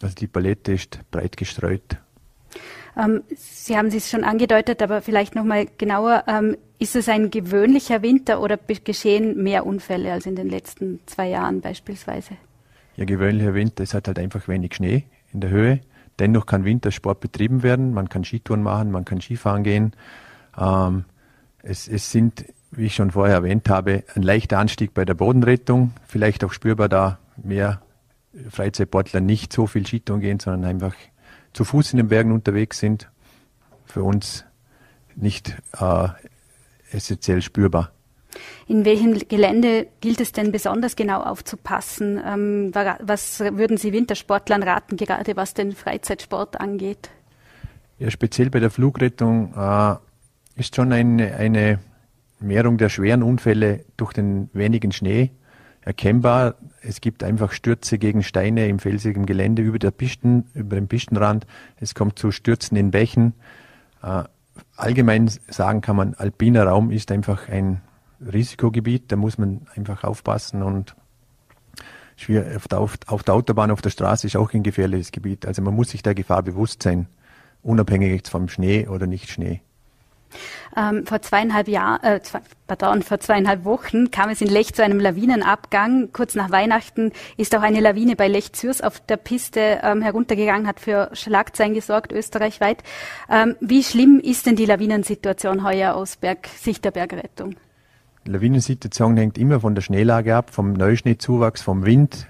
also 0.00 0.14
die 0.14 0.28
Palette 0.28 0.74
ist 0.74 1.00
breit 1.10 1.36
gestreut. 1.36 1.96
Ähm, 2.96 3.24
Sie 3.34 3.76
haben 3.76 3.88
es 3.88 4.08
schon 4.08 4.22
angedeutet, 4.22 4.80
aber 4.80 5.02
vielleicht 5.02 5.34
noch 5.34 5.42
mal 5.42 5.66
genauer. 5.76 6.22
Ähm, 6.28 6.56
ist 6.78 6.94
es 6.94 7.08
ein 7.08 7.30
gewöhnlicher 7.30 8.00
Winter 8.00 8.40
oder 8.40 8.56
geschehen 8.56 9.42
mehr 9.42 9.66
Unfälle 9.66 10.12
als 10.12 10.26
in 10.26 10.36
den 10.36 10.48
letzten 10.48 11.00
zwei 11.06 11.30
Jahren 11.30 11.62
beispielsweise? 11.62 12.36
Ja, 12.94 13.06
gewöhnlicher 13.06 13.54
Winter. 13.54 13.82
Es 13.82 13.92
hat 13.92 14.06
halt 14.06 14.20
einfach 14.20 14.46
wenig 14.46 14.76
Schnee 14.76 15.02
in 15.32 15.40
der 15.40 15.50
Höhe. 15.50 15.80
Dennoch 16.20 16.46
kann 16.46 16.64
Wintersport 16.64 17.18
betrieben 17.18 17.64
werden. 17.64 17.92
Man 17.92 18.08
kann 18.08 18.22
Skitouren 18.22 18.62
machen, 18.62 18.92
man 18.92 19.04
kann 19.04 19.20
Skifahren 19.20 19.64
gehen. 19.64 19.94
Ähm, 20.56 21.06
es, 21.64 21.88
es 21.88 22.12
sind, 22.12 22.44
wie 22.70 22.86
ich 22.86 22.94
schon 22.94 23.10
vorher 23.10 23.34
erwähnt 23.34 23.68
habe, 23.68 24.04
ein 24.14 24.22
leichter 24.22 24.60
Anstieg 24.60 24.94
bei 24.94 25.04
der 25.04 25.14
Bodenrettung. 25.14 25.92
Vielleicht 26.06 26.44
auch 26.44 26.52
spürbar, 26.52 26.88
da 26.88 27.18
mehr 27.36 27.82
Freizeitsportler 28.48 29.20
nicht 29.20 29.52
so 29.52 29.66
viel 29.66 29.86
Skitouren 29.86 30.20
gehen, 30.20 30.40
sondern 30.40 30.64
einfach 30.68 30.94
zu 31.52 31.64
Fuß 31.64 31.92
in 31.92 31.98
den 31.98 32.08
Bergen 32.08 32.32
unterwegs 32.32 32.78
sind, 32.78 33.10
für 33.84 34.02
uns 34.02 34.44
nicht 35.14 35.54
äh, 35.78 36.08
essentiell 36.90 37.42
spürbar. 37.42 37.92
In 38.66 38.84
welchem 38.86 39.18
Gelände 39.28 39.88
gilt 40.00 40.20
es 40.20 40.32
denn 40.32 40.52
besonders 40.52 40.96
genau 40.96 41.20
aufzupassen? 41.22 42.20
Ähm, 42.24 42.70
was 42.72 43.40
würden 43.40 43.76
Sie 43.76 43.92
Wintersportlern 43.92 44.62
raten, 44.62 44.96
gerade 44.96 45.36
was 45.36 45.52
den 45.52 45.72
Freizeitsport 45.72 46.58
angeht? 46.60 47.10
Ja, 47.98 48.10
speziell 48.10 48.48
bei 48.48 48.60
der 48.60 48.70
Flugrettung 48.70 49.52
äh, 49.54 49.96
ist 50.56 50.74
schon 50.74 50.92
eine, 50.92 51.34
eine 51.36 51.78
Mehrung 52.40 52.78
der 52.78 52.88
schweren 52.88 53.22
Unfälle 53.22 53.84
durch 53.96 54.14
den 54.14 54.48
wenigen 54.54 54.92
Schnee 54.92 55.30
erkennbar. 55.82 56.56
Es 56.84 57.00
gibt 57.00 57.22
einfach 57.22 57.52
Stürze 57.52 57.98
gegen 57.98 58.22
Steine 58.22 58.68
im 58.68 58.78
felsigen 58.78 59.26
Gelände 59.26 59.62
über, 59.62 59.78
der 59.78 59.92
Pisten, 59.92 60.50
über 60.54 60.76
den 60.76 60.88
Pistenrand. 60.88 61.46
Es 61.76 61.94
kommt 61.94 62.18
zu 62.18 62.30
Stürzen 62.30 62.76
in 62.76 62.90
Bächen. 62.90 63.34
Äh, 64.02 64.24
allgemein 64.76 65.30
sagen 65.48 65.80
kann 65.80 65.96
man, 65.96 66.14
alpiner 66.14 66.64
Raum 66.66 66.90
ist 66.90 67.12
einfach 67.12 67.48
ein 67.48 67.80
Risikogebiet. 68.20 69.12
Da 69.12 69.16
muss 69.16 69.38
man 69.38 69.66
einfach 69.74 70.04
aufpassen 70.04 70.62
und 70.62 70.96
auf 72.56 72.68
der, 72.68 72.78
auf 72.78 73.22
der 73.24 73.34
Autobahn, 73.34 73.70
auf 73.70 73.82
der 73.82 73.90
Straße 73.90 74.26
ist 74.26 74.36
auch 74.36 74.52
ein 74.52 74.62
gefährliches 74.62 75.12
Gebiet. 75.12 75.46
Also 75.46 75.62
man 75.62 75.74
muss 75.74 75.90
sich 75.90 76.02
der 76.02 76.14
Gefahr 76.14 76.42
bewusst 76.42 76.82
sein, 76.82 77.06
unabhängig 77.62 78.28
vom 78.28 78.48
Schnee 78.48 78.86
oder 78.86 79.06
nicht 79.06 79.30
Schnee. 79.30 79.60
Ähm, 80.76 81.06
vor 81.06 81.22
zweieinhalb 81.22 81.68
Jahren, 81.68 82.02
äh, 82.02 82.20
zwei, 82.22 82.40
pardon, 82.66 83.02
vor 83.02 83.20
zweieinhalb 83.20 83.64
Wochen 83.64 84.10
kam 84.10 84.30
es 84.30 84.40
in 84.40 84.48
Lech 84.48 84.74
zu 84.74 84.82
einem 84.82 85.00
Lawinenabgang. 85.00 86.10
Kurz 86.12 86.34
nach 86.34 86.50
Weihnachten 86.50 87.12
ist 87.36 87.54
auch 87.56 87.62
eine 87.62 87.80
Lawine 87.80 88.16
bei 88.16 88.28
Lech 88.28 88.52
Zürs 88.52 88.80
auf 88.80 89.00
der 89.00 89.16
Piste 89.16 89.80
ähm, 89.82 90.02
heruntergegangen, 90.02 90.66
hat 90.66 90.80
für 90.80 91.10
Schlagzeilen 91.12 91.74
gesorgt, 91.74 92.12
österreichweit. 92.12 92.82
Ähm, 93.30 93.56
wie 93.60 93.82
schlimm 93.82 94.20
ist 94.20 94.46
denn 94.46 94.56
die 94.56 94.66
Lawinensituation 94.66 95.64
heuer 95.64 95.94
aus 95.94 96.16
Berg, 96.16 96.46
Sicht 96.46 96.84
der 96.84 96.90
Bergrettung? 96.90 97.56
Die 98.26 98.30
Lawinensituation 98.30 99.16
hängt 99.16 99.36
immer 99.36 99.60
von 99.60 99.74
der 99.74 99.82
Schneelage 99.82 100.36
ab, 100.36 100.50
vom 100.50 100.72
Neuschneezuwachs, 100.74 101.60
vom 101.60 101.84
Wind. 101.84 102.28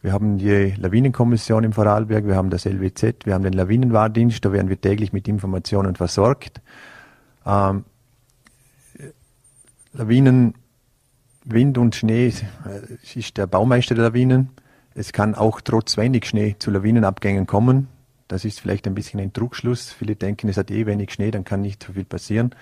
Wir 0.00 0.12
haben 0.12 0.38
die 0.38 0.74
Lawinenkommission 0.78 1.64
im 1.64 1.72
Vorarlberg, 1.72 2.26
wir 2.26 2.36
haben 2.36 2.50
das 2.50 2.64
LWZ, 2.64 3.26
wir 3.26 3.34
haben 3.34 3.42
den 3.42 3.52
Lawinenwarndienst, 3.52 4.44
da 4.44 4.52
werden 4.52 4.68
wir 4.68 4.80
täglich 4.80 5.12
mit 5.12 5.28
Informationen 5.28 5.96
versorgt. 5.96 6.62
Ähm, 7.48 7.84
Lawinen, 9.92 10.54
Wind 11.44 11.78
und 11.78 11.94
Schnee 11.96 12.32
ist 13.14 13.36
der 13.36 13.46
Baumeister 13.46 13.94
der 13.94 14.04
Lawinen. 14.04 14.50
Es 14.94 15.12
kann 15.12 15.34
auch 15.34 15.60
trotz 15.60 15.96
wenig 15.96 16.26
Schnee 16.26 16.56
zu 16.58 16.70
Lawinenabgängen 16.70 17.46
kommen. 17.46 17.88
Das 18.28 18.44
ist 18.44 18.60
vielleicht 18.60 18.86
ein 18.86 18.94
bisschen 18.94 19.20
ein 19.20 19.32
Trugschluss. 19.32 19.90
Viele 19.92 20.14
denken, 20.14 20.48
es 20.48 20.58
hat 20.58 20.70
eh 20.70 20.84
wenig 20.84 21.12
Schnee, 21.12 21.30
dann 21.30 21.44
kann 21.44 21.62
nicht 21.62 21.82
so 21.82 21.94
viel 21.94 22.04
passieren. 22.04 22.54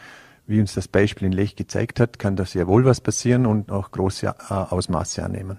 Wie 0.47 0.61
uns 0.61 0.75
das 0.75 0.87
Beispiel 0.87 1.27
in 1.27 1.33
Lech 1.33 1.57
gezeigt 1.57 1.99
hat, 1.99 2.21
kann 2.21 2.37
da 2.37 2.45
sehr 2.45 2.69
wohl 2.69 2.85
was 2.85 3.01
passieren 3.01 3.47
und 3.47 3.73
auch 3.73 3.91
große 3.91 4.27
äh, 4.27 4.53
Ausmaße 4.53 5.25
annehmen. 5.25 5.59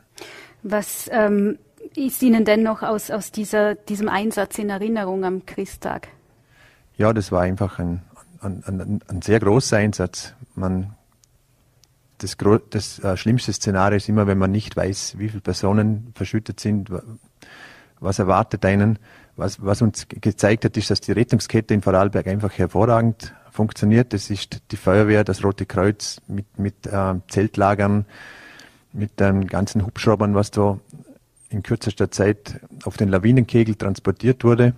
Was 0.64 1.10
ähm, 1.12 1.58
ist 1.96 2.24
Ihnen 2.24 2.46
denn 2.46 2.64
noch 2.64 2.84
aus, 2.84 3.12
aus 3.12 3.32
dieser, 3.32 3.76
diesem 3.76 4.08
Einsatz 4.08 4.58
in 4.58 4.70
Erinnerung 4.70 5.26
am 5.26 5.46
Christtag? 5.46 6.08
Ja, 6.96 7.12
das 7.12 7.32
war 7.32 7.42
einfach 7.42 7.80
ein, 7.80 8.02
ein, 8.42 8.64
ein, 8.66 9.02
ein 9.08 9.22
sehr 9.22 9.40
großer 9.40 9.78
Einsatz. 9.78 10.34
Man, 10.56 10.96
das, 12.18 12.36
das 12.70 13.00
äh, 13.00 13.18
schlimmste 13.18 13.54
Szenario 13.54 13.98
ist 13.98 14.10
immer, 14.10 14.28
wenn 14.28 14.38
man 14.38 14.52
nicht 14.52 14.76
weiß, 14.76 15.16
wie 15.18 15.30
viele 15.30 15.42
Personen 15.42 16.12
verschüttet 16.16 16.60
sind, 16.60 16.92
was 18.00 18.20
erwartet 18.20 18.66
einen. 18.66 19.00
Was, 19.36 19.64
was 19.64 19.84
uns 19.84 20.08
gezeigt 20.10 20.66
hat, 20.66 20.76
ist, 20.78 20.90
dass 20.90 21.00
die 21.00 21.12
Rettungskette 21.12 21.74
in 21.74 21.84
Vorarlberg 21.84 22.26
einfach 22.26 22.58
hervorragend 22.58 23.36
funktioniert. 23.52 24.14
Das 24.14 24.32
ist 24.32 24.62
die 24.72 24.78
Feuerwehr, 24.78 25.24
das 25.24 25.44
Rote 25.44 25.68
Kreuz 25.68 26.20
mit, 26.28 26.58
mit 26.58 26.88
äh, 26.88 27.16
Zeltlagern, 27.28 28.06
mit 28.94 29.20
den 29.20 29.46
ganzen 29.46 29.86
Hubschraubern, 29.86 30.34
was 30.34 30.50
da 30.50 30.80
in 31.50 31.62
kürzester 31.62 32.10
Zeit 32.10 32.60
auf 32.84 32.98
den 32.98 33.10
Lawinenkegel 33.10 33.76
transportiert 33.76 34.44
wurde. 34.44 34.74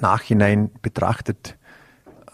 Nachhinein 0.00 0.70
betrachtet 0.82 1.55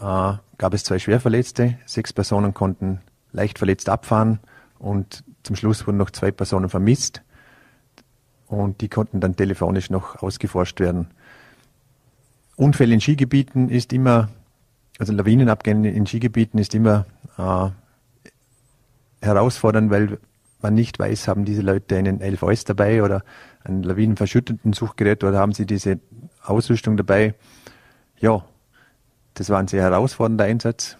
äh, 0.02 0.34
gab 0.58 0.74
es 0.74 0.84
zwei 0.84 0.98
Schwerverletzte. 0.98 1.78
Sechs 1.86 2.12
Personen 2.12 2.52
konnten 2.52 3.00
leicht 3.32 3.58
verletzt 3.58 3.88
abfahren 3.88 4.40
und 4.78 5.24
zum 5.42 5.56
Schluss 5.56 5.86
wurden 5.86 5.96
noch 5.96 6.10
zwei 6.10 6.30
Personen 6.30 6.68
vermisst 6.68 7.22
und 8.48 8.80
die 8.80 8.88
konnten 8.88 9.20
dann 9.20 9.36
telefonisch 9.36 9.90
noch 9.90 10.22
ausgeforscht 10.22 10.80
werden. 10.80 11.08
Unfälle 12.56 12.92
in 12.92 13.00
Skigebieten 13.00 13.70
ist 13.70 13.92
immer, 13.92 14.28
also 14.98 15.12
Lawinenabgänge 15.12 15.90
in 15.90 16.06
Skigebieten 16.06 16.58
ist 16.58 16.74
immer 16.74 17.06
äh, 17.38 17.70
herausfordernd, 19.24 19.90
weil 19.90 20.18
man 20.60 20.74
nicht 20.74 20.98
weiß, 20.98 21.28
haben 21.28 21.44
diese 21.44 21.62
Leute 21.62 21.96
einen 21.96 22.20
LVS 22.20 22.64
dabei 22.64 23.02
oder 23.02 23.24
ein 23.64 23.82
lawinenverschüttenden 23.82 24.72
Suchgerät 24.74 25.24
oder 25.24 25.38
haben 25.38 25.52
sie 25.52 25.66
diese 25.66 25.98
Ausrüstung 26.42 26.96
dabei. 26.96 27.34
Ja, 28.20 28.44
das 29.34 29.50
war 29.50 29.58
ein 29.58 29.68
sehr 29.68 29.82
herausfordernder 29.82 30.44
Einsatz. 30.44 30.96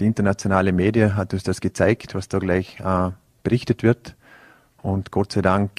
Die 0.00 0.06
internationale 0.06 0.72
Media 0.72 1.14
hat 1.14 1.32
uns 1.32 1.44
das 1.44 1.60
gezeigt, 1.60 2.14
was 2.14 2.28
da 2.28 2.38
gleich 2.38 2.80
äh, 2.80 3.10
berichtet 3.42 3.82
wird. 3.82 4.16
Und 4.82 5.10
Gott 5.10 5.32
sei 5.32 5.42
Dank 5.42 5.70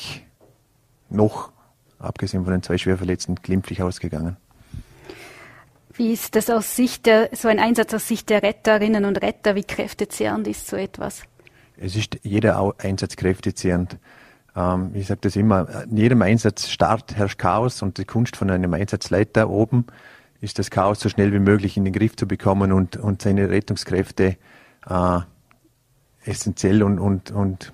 noch, 1.10 1.52
abgesehen 2.00 2.44
von 2.44 2.54
den 2.54 2.64
zwei 2.64 2.78
Schwerverletzten, 2.78 3.36
glimpflich 3.36 3.82
ausgegangen. 3.82 4.38
Wie 5.94 6.12
ist 6.12 6.36
das 6.36 6.50
aus 6.50 6.76
Sicht 6.76 7.06
der, 7.06 7.30
so 7.34 7.48
ein 7.48 7.60
Einsatz 7.60 7.94
aus 7.94 8.08
Sicht 8.08 8.30
der 8.30 8.44
Retterinnen 8.44 9.06
und 9.06 9.22
Retter? 9.22 9.56
Wie 9.56 9.64
kräftezehrend 9.64 10.48
ist 10.48 10.68
so 10.68 10.76
etwas? 10.76 11.24
Es 11.78 11.96
ist 11.96 12.20
jeder 12.24 12.74
Einsatz 12.78 13.16
kräftezehrend. 13.16 13.98
Ähm, 14.56 14.92
ich 14.94 15.08
sage 15.08 15.22
das 15.22 15.36
immer, 15.36 15.84
in 15.90 15.98
jedem 15.98 16.22
Einsatzstart 16.22 17.16
herrscht 17.16 17.38
Chaos 17.38 17.82
und 17.82 17.98
die 17.98 18.06
Kunst 18.06 18.36
von 18.36 18.50
einem 18.50 18.74
Einsatzleiter 18.74 19.50
oben 19.50 19.86
ist 20.46 20.60
das 20.60 20.70
Chaos 20.70 21.00
so 21.00 21.10
schnell 21.10 21.34
wie 21.34 21.40
möglich 21.40 21.76
in 21.76 21.84
den 21.84 21.94
Griff 21.94 22.16
zu 22.16 22.28
bekommen 22.28 22.72
und, 22.72 22.96
und 22.98 23.22
seine 23.22 23.50
Rettungskräfte 23.50 24.38
äh, 24.88 25.20
essentiell 26.24 26.84
und, 26.84 27.00
und, 27.00 27.32
und 27.32 27.74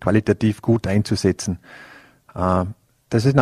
qualitativ 0.00 0.62
gut 0.62 0.86
einzusetzen. 0.86 1.58
Äh, 2.34 2.64
das, 3.10 3.26
ist, 3.26 3.36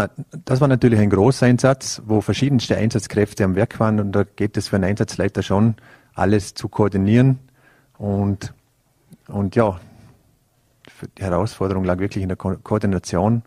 das 0.45 0.61
war 0.61 0.69
natürlich 0.69 0.99
ein 0.99 1.11
großer 1.11 1.47
Einsatz, 1.47 2.03
wo 2.07 2.21
verschiedenste 2.21 2.77
Einsatzkräfte 2.77 3.45
am 3.45 3.55
Werk 3.55 3.79
waren 3.79 4.01
und 4.01 4.13
da 4.13 4.25
geht 4.25 4.57
es 4.57 4.69
für 4.69 4.77
einen 4.77 4.87
Einsatzleiter 4.87 5.43
schon, 5.43 5.77
alles 6.15 6.55
zu 6.55 6.69
koordinieren 6.69 7.39
und, 7.99 8.55
und 9.29 9.55
ja, 9.57 9.79
die 11.19 11.23
Herausforderung 11.23 11.85
lag 11.85 11.99
wirklich 11.99 12.23
in 12.23 12.29
der 12.29 12.37
Ko 12.37 12.57
Koordination 12.63 13.43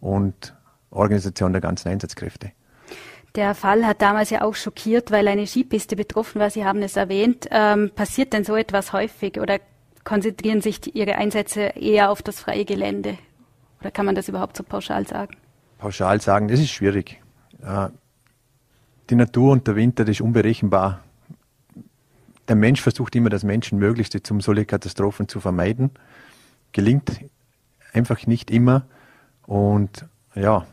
und 0.00 0.54
Organisation 0.90 1.52
der 1.52 1.60
ganzen 1.60 1.88
Einsatzkräfte. 1.88 2.52
Der 3.36 3.54
Fall 3.54 3.86
hat 3.86 4.00
damals 4.00 4.30
ja 4.30 4.40
auch 4.40 4.54
schockiert, 4.54 5.10
weil 5.10 5.28
eine 5.28 5.46
Skipiste 5.46 5.94
betroffen 5.94 6.40
war. 6.40 6.48
Sie 6.48 6.64
haben 6.64 6.80
es 6.82 6.96
erwähnt. 6.96 7.46
Ähm, 7.50 7.90
passiert 7.94 8.32
denn 8.32 8.44
so 8.44 8.56
etwas 8.56 8.94
häufig 8.94 9.38
oder 9.38 9.60
konzentrieren 10.04 10.62
sich 10.62 10.80
die, 10.80 10.90
Ihre 10.90 11.16
Einsätze 11.16 11.60
eher 11.60 12.10
auf 12.10 12.22
das 12.22 12.40
freie 12.40 12.64
Gelände? 12.64 13.18
Oder 13.80 13.90
kann 13.90 14.06
man 14.06 14.14
das 14.14 14.28
überhaupt 14.30 14.56
so 14.56 14.62
pauschal 14.62 15.06
sagen? 15.06 15.36
Pauschal 15.76 16.22
sagen, 16.22 16.48
das 16.48 16.60
ist 16.60 16.70
schwierig. 16.70 17.20
Äh, 17.62 17.88
die 19.10 19.16
Natur 19.16 19.52
und 19.52 19.66
der 19.66 19.76
Winter, 19.76 20.06
das 20.06 20.16
ist 20.16 20.20
unberechenbar. 20.22 21.04
Der 22.48 22.56
Mensch 22.56 22.80
versucht 22.80 23.14
immer 23.16 23.28
das 23.28 23.44
Menschenmöglichste, 23.44 24.20
um 24.30 24.40
solche 24.40 24.64
Katastrophen 24.64 25.28
zu 25.28 25.40
vermeiden. 25.40 25.90
Gelingt 26.72 27.20
einfach 27.92 28.26
nicht 28.26 28.50
immer. 28.50 28.86
Und 29.46 30.06
ja, 30.34 30.66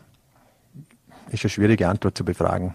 ist 1.34 1.44
eine 1.44 1.50
schwierige 1.50 1.88
Antwort 1.88 2.16
zu 2.16 2.24
befragen. 2.24 2.74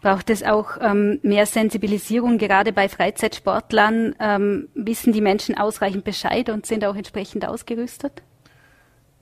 Braucht 0.00 0.30
es 0.30 0.42
auch 0.42 0.78
ähm, 0.80 1.20
mehr 1.22 1.46
Sensibilisierung, 1.46 2.38
gerade 2.38 2.72
bei 2.72 2.88
Freizeitsportlern? 2.88 4.14
Ähm, 4.18 4.68
wissen 4.74 5.12
die 5.12 5.20
Menschen 5.20 5.56
ausreichend 5.56 6.04
Bescheid 6.04 6.48
und 6.48 6.66
sind 6.66 6.84
auch 6.84 6.96
entsprechend 6.96 7.46
ausgerüstet? 7.46 8.22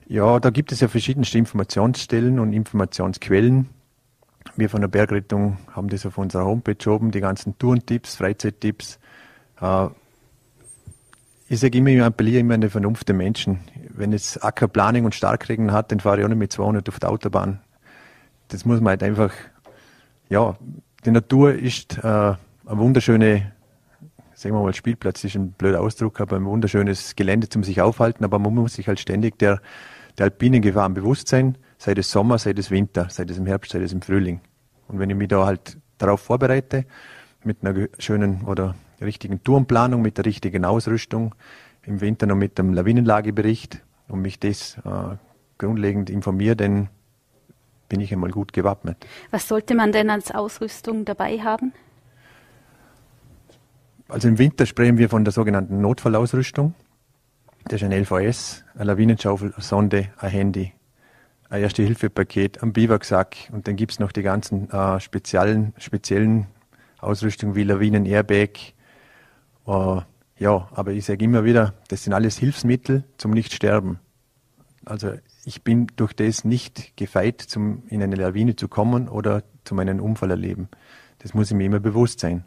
Ja, 0.06 0.38
da 0.38 0.50
gibt 0.50 0.70
es 0.70 0.80
ja 0.80 0.88
verschiedenste 0.88 1.38
Informationsstellen 1.38 2.38
und 2.38 2.52
Informationsquellen. 2.52 3.70
Wir 4.54 4.70
von 4.70 4.80
der 4.80 4.88
Bergrettung 4.88 5.58
haben 5.74 5.88
das 5.88 6.06
auf 6.06 6.16
unserer 6.16 6.44
Homepage 6.44 6.90
oben, 6.90 7.10
die 7.10 7.20
ganzen 7.20 7.58
Tourentipps, 7.58 8.14
Freizeittipps. 8.14 9.00
Äh, 9.60 9.88
ich 11.48 11.60
sage 11.60 11.78
immer, 11.78 11.90
ich 11.90 12.02
appelliere 12.02 12.40
immer 12.40 12.54
an 12.54 12.60
die 12.60 12.68
Vernunft 12.68 13.08
der 13.08 13.16
Menschen. 13.16 13.60
Wenn 13.90 14.12
es 14.12 14.38
Ackerplanung 14.38 15.04
und 15.04 15.14
Starkregen 15.14 15.72
hat, 15.72 15.90
dann 15.90 16.00
fahre 16.00 16.18
ich 16.18 16.24
auch 16.24 16.28
nicht 16.28 16.38
mit 16.38 16.52
200 16.52 16.88
auf 16.88 17.00
der 17.00 17.10
Autobahn. 17.10 17.60
Das 18.48 18.64
muss 18.64 18.80
man 18.80 18.90
halt 18.90 19.02
einfach, 19.02 19.32
ja, 20.28 20.56
die 21.04 21.10
Natur 21.10 21.54
ist 21.54 21.98
äh, 21.98 22.02
eine 22.02 22.36
wunderschöne 22.66 23.52
sagen 24.36 24.54
wir 24.54 24.62
mal, 24.62 24.74
Spielplatz 24.74 25.24
ist 25.24 25.34
ein 25.34 25.52
blöder 25.52 25.80
Ausdruck, 25.80 26.20
aber 26.20 26.36
ein 26.36 26.44
wunderschönes 26.44 27.16
Gelände 27.16 27.48
zum 27.48 27.64
sich 27.64 27.80
aufhalten, 27.80 28.22
aber 28.22 28.38
man 28.38 28.54
muss 28.54 28.74
sich 28.74 28.86
halt 28.86 29.00
ständig 29.00 29.38
der, 29.38 29.60
der 30.18 30.24
alpinen 30.24 30.60
Gefahren 30.60 30.92
bewusst 30.92 31.28
sein, 31.28 31.56
sei 31.78 31.92
es 31.92 32.10
Sommer, 32.10 32.38
sei 32.38 32.52
es 32.56 32.70
Winter, 32.70 33.08
sei 33.08 33.24
es 33.24 33.38
im 33.38 33.46
Herbst, 33.46 33.72
sei 33.72 33.80
es 33.80 33.92
im 33.92 34.02
Frühling. 34.02 34.40
Und 34.88 34.98
wenn 34.98 35.08
ich 35.08 35.16
mich 35.16 35.28
da 35.28 35.46
halt 35.46 35.78
darauf 35.98 36.20
vorbereite, 36.20 36.84
mit 37.44 37.64
einer 37.64 37.88
schönen 37.98 38.42
oder 38.42 38.74
richtigen 39.00 39.42
Tourenplanung, 39.42 40.02
mit 40.02 40.18
der 40.18 40.26
richtigen 40.26 40.64
Ausrüstung, 40.64 41.34
im 41.84 42.00
Winter 42.00 42.26
noch 42.26 42.36
mit 42.36 42.58
dem 42.58 42.74
Lawinenlagebericht 42.74 43.82
und 44.08 44.20
mich 44.20 44.38
das 44.38 44.76
äh, 44.84 45.16
grundlegend 45.56 46.10
informiere, 46.10 46.56
dann 46.56 46.88
bin 47.88 48.00
ich 48.00 48.12
einmal 48.12 48.30
gut 48.30 48.52
gewappnet. 48.52 49.06
Was 49.30 49.48
sollte 49.48 49.74
man 49.74 49.92
denn 49.92 50.10
als 50.10 50.30
Ausrüstung 50.30 51.04
dabei 51.04 51.38
haben? 51.38 51.72
Also 54.08 54.28
im 54.28 54.38
Winter 54.38 54.66
sprechen 54.66 54.98
wir 54.98 55.08
von 55.08 55.24
der 55.24 55.32
sogenannten 55.32 55.80
Notfallausrüstung. 55.80 56.74
Das 57.64 57.82
ist 57.82 57.90
ein 57.90 57.92
LVS, 57.92 58.64
eine 58.74 58.84
Lawinenschaufel, 58.84 59.52
eine 59.52 59.62
Sonde, 59.62 60.08
ein 60.18 60.30
Handy, 60.30 60.72
ein 61.48 61.62
Erste-Hilfe-Paket, 61.62 62.62
ein 62.62 62.72
Biwaksack 62.72 63.36
und 63.50 63.66
dann 63.66 63.74
gibt 63.74 63.92
es 63.92 63.98
noch 63.98 64.12
die 64.12 64.22
ganzen 64.22 64.70
äh, 64.70 65.00
speziellen, 65.00 65.72
speziellen 65.78 66.46
Ausrüstungen 67.00 67.56
wie 67.56 67.64
Lawinen-Airbag. 67.64 68.50
Äh, 69.66 70.00
ja, 70.38 70.68
aber 70.72 70.92
ich 70.92 71.04
sage 71.04 71.24
immer 71.24 71.44
wieder, 71.44 71.74
das 71.88 72.04
sind 72.04 72.12
alles 72.12 72.38
Hilfsmittel 72.38 73.02
zum 73.18 73.32
Nichtsterben. 73.32 73.98
Also 74.84 75.14
ich 75.46 75.62
bin 75.62 75.86
durch 75.94 76.12
das 76.12 76.44
nicht 76.44 76.96
gefeit, 76.96 77.40
zum, 77.40 77.84
in 77.88 78.02
eine 78.02 78.16
Lawine 78.16 78.56
zu 78.56 78.66
kommen 78.66 79.08
oder 79.08 79.44
zu 79.64 79.76
meinem 79.76 80.00
Unfall 80.00 80.32
erleben. 80.32 80.68
Das 81.20 81.34
muss 81.34 81.50
ich 81.50 81.56
mir 81.56 81.64
immer 81.64 81.78
bewusst 81.78 82.18
sein. 82.18 82.44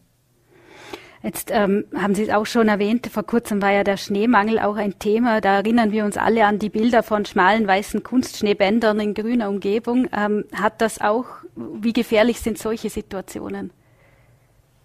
Jetzt 1.23 1.49
ähm, 1.51 1.85
haben 1.95 2.13
Sie 2.13 2.23
es 2.23 2.29
auch 2.29 2.45
schon 2.45 2.67
erwähnt, 2.67 3.07
vor 3.07 3.23
kurzem 3.23 3.61
war 3.61 3.71
ja 3.71 3.85
der 3.85 3.95
Schneemangel 3.95 4.59
auch 4.59 4.75
ein 4.75 4.99
Thema. 4.99 5.39
Da 5.39 5.55
erinnern 5.55 5.91
wir 5.93 6.03
uns 6.03 6.17
alle 6.17 6.45
an 6.45 6.59
die 6.59 6.69
Bilder 6.69 7.01
von 7.01 7.25
schmalen 7.25 7.67
weißen 7.67 8.03
Kunstschneebändern 8.03 8.99
in 8.99 9.13
grüner 9.13 9.49
Umgebung. 9.49 10.09
Ähm, 10.13 10.43
hat 10.53 10.81
das 10.81 10.99
auch, 10.99 11.25
wie 11.55 11.93
gefährlich 11.93 12.41
sind 12.41 12.57
solche 12.57 12.89
Situationen? 12.89 13.71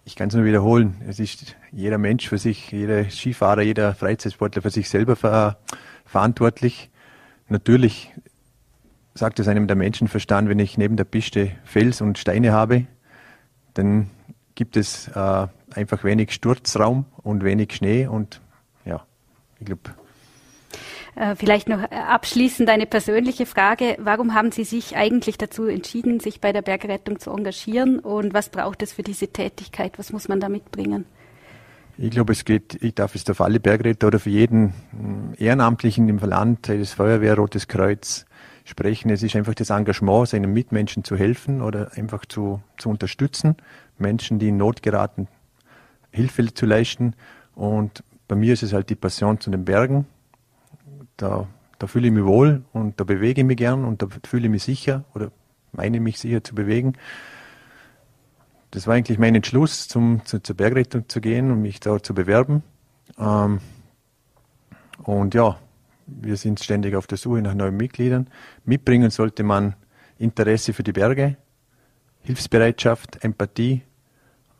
Ich 0.05 0.15
kann 0.15 0.29
es 0.29 0.35
nur 0.35 0.45
wiederholen. 0.45 1.01
Es 1.05 1.19
ist 1.19 1.57
jeder 1.71 1.97
Mensch 1.97 2.29
für 2.29 2.37
sich, 2.37 2.71
jeder 2.71 3.09
Skifahrer, 3.09 3.61
jeder 3.61 3.93
Freizeitsportler 3.93 4.61
für 4.61 4.69
sich 4.71 4.87
selber 4.87 5.17
ver 5.17 5.57
verantwortlich. 6.05 6.89
Natürlich 7.47 8.11
sagt 9.13 9.39
es 9.39 9.47
einem 9.47 9.67
der 9.67 9.75
Menschenverstand, 9.75 10.49
wenn 10.49 10.59
ich 10.59 10.77
neben 10.77 10.97
der 10.97 11.05
Piste 11.05 11.51
Fels 11.63 12.01
und 12.01 12.17
Steine 12.17 12.51
habe, 12.51 12.85
dann 13.73 14.09
gibt 14.55 14.77
es 14.77 15.07
äh, 15.09 15.47
einfach 15.73 16.03
wenig 16.03 16.31
Sturzraum 16.31 17.05
und 17.23 17.43
wenig 17.43 17.73
Schnee 17.73 18.07
und 18.07 18.41
ja, 18.85 19.05
ich 19.59 19.65
glaube. 19.65 19.81
Äh, 21.15 21.35
vielleicht 21.35 21.69
noch 21.69 21.81
abschließend 21.91 22.69
eine 22.69 22.85
persönliche 22.85 23.45
Frage. 23.45 23.95
Warum 23.99 24.33
haben 24.33 24.51
Sie 24.51 24.65
sich 24.65 24.97
eigentlich 24.97 25.37
dazu 25.37 25.65
entschieden, 25.65 26.19
sich 26.19 26.41
bei 26.41 26.51
der 26.51 26.61
Bergrettung 26.61 27.19
zu 27.19 27.31
engagieren 27.31 27.99
und 27.99 28.33
was 28.33 28.49
braucht 28.49 28.81
es 28.83 28.93
für 28.93 29.03
diese 29.03 29.27
Tätigkeit? 29.27 29.97
Was 29.97 30.11
muss 30.11 30.27
man 30.27 30.39
da 30.39 30.49
mitbringen? 30.49 31.05
Ich 31.97 32.11
glaube, 32.11 32.33
es 32.33 32.43
geht, 32.43 32.83
ich 32.83 32.93
darf 32.93 33.15
es 33.15 33.23
für 33.23 33.43
alle 33.43 33.61
Bergretter 33.61 34.07
oder 34.07 34.19
für 34.19 34.29
jeden 34.29 34.73
hm, 34.91 35.33
Ehrenamtlichen 35.37 36.09
im 36.09 36.19
Land, 36.19 36.65
sei 36.65 36.77
es 36.77 36.93
Feuerwehr, 36.93 37.35
Rotes 37.35 37.67
Kreuz, 37.67 38.25
sprechen. 38.65 39.09
Es 39.09 39.23
ist 39.23 39.35
einfach 39.35 39.53
das 39.53 39.69
Engagement, 39.69 40.27
seinen 40.27 40.51
Mitmenschen 40.51 41.05
zu 41.05 41.15
helfen 41.15 41.61
oder 41.61 41.91
einfach 41.95 42.25
zu, 42.25 42.61
zu 42.77 42.89
unterstützen. 42.89 43.55
Menschen, 43.97 44.39
die 44.39 44.49
in 44.49 44.57
Not 44.57 44.81
geraten, 44.83 45.29
Hilfe 46.11 46.53
zu 46.53 46.65
leisten. 46.65 47.15
Und 47.53 48.03
bei 48.27 48.35
mir 48.35 48.53
ist 48.53 48.63
es 48.63 48.73
halt 48.73 48.89
die 48.89 48.95
Passion 48.95 49.39
zu 49.39 49.49
den 49.49 49.63
Bergen. 49.63 50.05
Da, 51.15 51.47
da 51.79 51.87
fühle 51.87 52.07
ich 52.07 52.13
mich 52.13 52.25
wohl 52.25 52.63
und 52.73 52.99
da 52.99 53.05
bewege 53.05 53.41
ich 53.41 53.47
mich 53.47 53.57
gern 53.57 53.85
und 53.85 54.01
da 54.01 54.07
fühle 54.27 54.45
ich 54.45 54.51
mich 54.51 54.63
sicher 54.63 55.05
oder 55.13 55.31
meine 55.71 56.01
mich 56.01 56.19
sicher 56.19 56.43
zu 56.43 56.55
bewegen. 56.55 56.93
Das 58.71 58.87
war 58.87 58.95
eigentlich 58.95 59.19
mein 59.19 59.35
Entschluss, 59.35 59.87
zum, 59.87 60.25
zu, 60.25 60.41
zur 60.41 60.55
Bergrettung 60.55 61.07
zu 61.07 61.21
gehen 61.21 61.51
und 61.51 61.61
mich 61.61 61.79
da 61.79 62.01
zu 62.01 62.13
bewerben. 62.13 62.63
Ähm, 63.17 63.59
und 65.03 65.33
ja, 65.33 65.57
wir 66.07 66.37
sind 66.37 66.59
ständig 66.63 66.95
auf 66.95 67.07
der 67.07 67.17
Suche 67.17 67.41
nach 67.41 67.53
neuen 67.53 67.77
Mitgliedern. 67.77 68.27
Mitbringen 68.63 69.09
sollte 69.11 69.43
man 69.43 69.75
Interesse 70.17 70.73
für 70.73 70.83
die 70.83 70.91
Berge, 70.91 71.37
Hilfsbereitschaft, 72.21 73.23
Empathie 73.23 73.83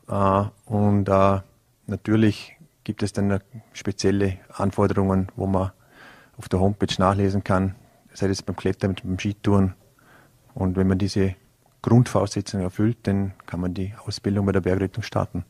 äh, 0.07 0.43
und 0.65 1.09
äh, 1.09 1.39
natürlich 1.87 2.55
gibt 2.83 3.03
es 3.03 3.13
dann 3.13 3.39
spezielle 3.73 4.37
Anforderungen, 4.49 5.31
wo 5.35 5.47
man 5.47 5.71
auf 6.37 6.49
der 6.49 6.59
Homepage 6.59 6.93
nachlesen 6.97 7.43
kann, 7.43 7.75
sei 8.13 8.27
es 8.27 8.43
beim 8.43 8.55
Klettern, 8.55 8.95
beim 9.03 9.17
Skitouren. 9.17 9.73
Und 10.53 10.77
wenn 10.77 10.87
man 10.87 10.97
diese 10.97 11.35
Grundvoraussetzungen 11.85 12.65
erfüllt, 12.65 12.97
dann 13.03 13.33
kann 13.45 13.59
man 13.59 13.73
die 13.73 13.93
Ausbildung 14.05 14.45
bei 14.47 14.51
der 14.51 14.61
Bergrettung 14.61 15.03
starten. 15.03 15.45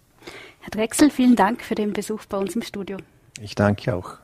Herr 0.60 0.72
Drechsel, 0.72 1.10
vielen 1.10 1.36
Dank 1.36 1.62
für 1.62 1.76
den 1.76 1.94
Besuch 1.94 2.26
bei 2.26 2.38
uns 2.38 2.56
im 2.56 2.62
Studio. 2.62 2.98
Ich 3.40 3.56
danke 3.56 3.96
auch. 3.96 4.18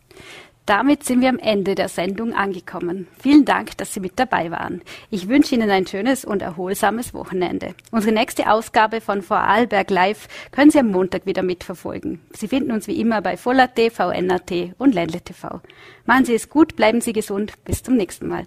Damit 0.65 1.04
sind 1.04 1.21
wir 1.21 1.30
am 1.30 1.39
Ende 1.39 1.74
der 1.74 1.89
Sendung 1.89 2.34
angekommen. 2.34 3.08
Vielen 3.19 3.45
Dank, 3.45 3.78
dass 3.78 3.93
Sie 3.93 4.00
mit 4.00 4.19
dabei 4.19 4.52
waren. 4.52 4.82
Ich 5.10 5.28
wünsche 5.28 5.56
Ihnen 5.56 5.69
ein 5.69 5.88
schönes 5.88 6.24
und 6.24 6.41
erholsames 6.41 7.13
Wochenende. 7.13 7.74
Unsere 7.91 8.13
nächste 8.13 8.52
Ausgabe 8.52 9.02
von 9.02 9.21
Vorarlberg 9.21 9.89
Live 9.89 10.28
können 10.52 10.69
Sie 10.69 10.80
am 10.80 10.91
Montag 10.91 11.26
wieder 11.26 11.43
mitverfolgen. 11.43 12.19
Sie 12.34 12.47
finden 12.47 12.71
uns 12.71 12.88
wie 12.88 13.00
immer 13.00 13.21
bei 13.21 13.38
Voll.at, 13.38 13.80
VNAT 13.91 14.76
und 14.78 14.93
Ländle 14.93 15.21
TV. 15.21 15.62
Machen 16.06 16.26
Sie 16.26 16.36
es 16.36 16.50
gut, 16.50 16.76
bleiben 16.76 17.02
Sie 17.02 17.13
gesund. 17.13 17.54
Bis 17.65 17.82
zum 17.82 17.95
nächsten 17.95 18.28
Mal. 18.28 18.45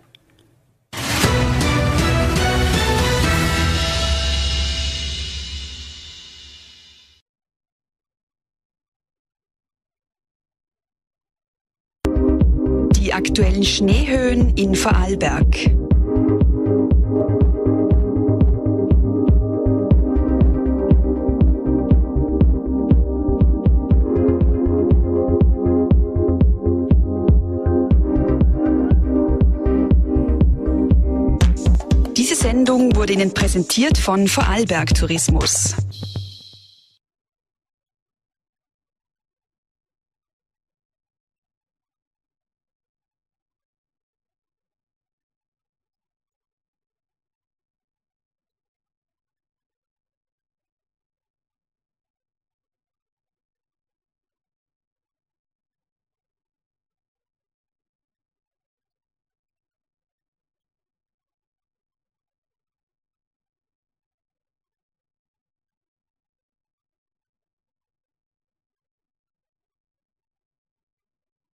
Aktuellen 13.34 13.64
Schneehöhen 13.64 14.54
in 14.54 14.76
Vorarlberg. 14.76 15.44
Diese 32.16 32.36
Sendung 32.36 32.94
wurde 32.94 33.14
Ihnen 33.14 33.34
präsentiert 33.34 33.98
von 33.98 34.28
Vorarlberg 34.28 34.94
Tourismus. 34.94 35.74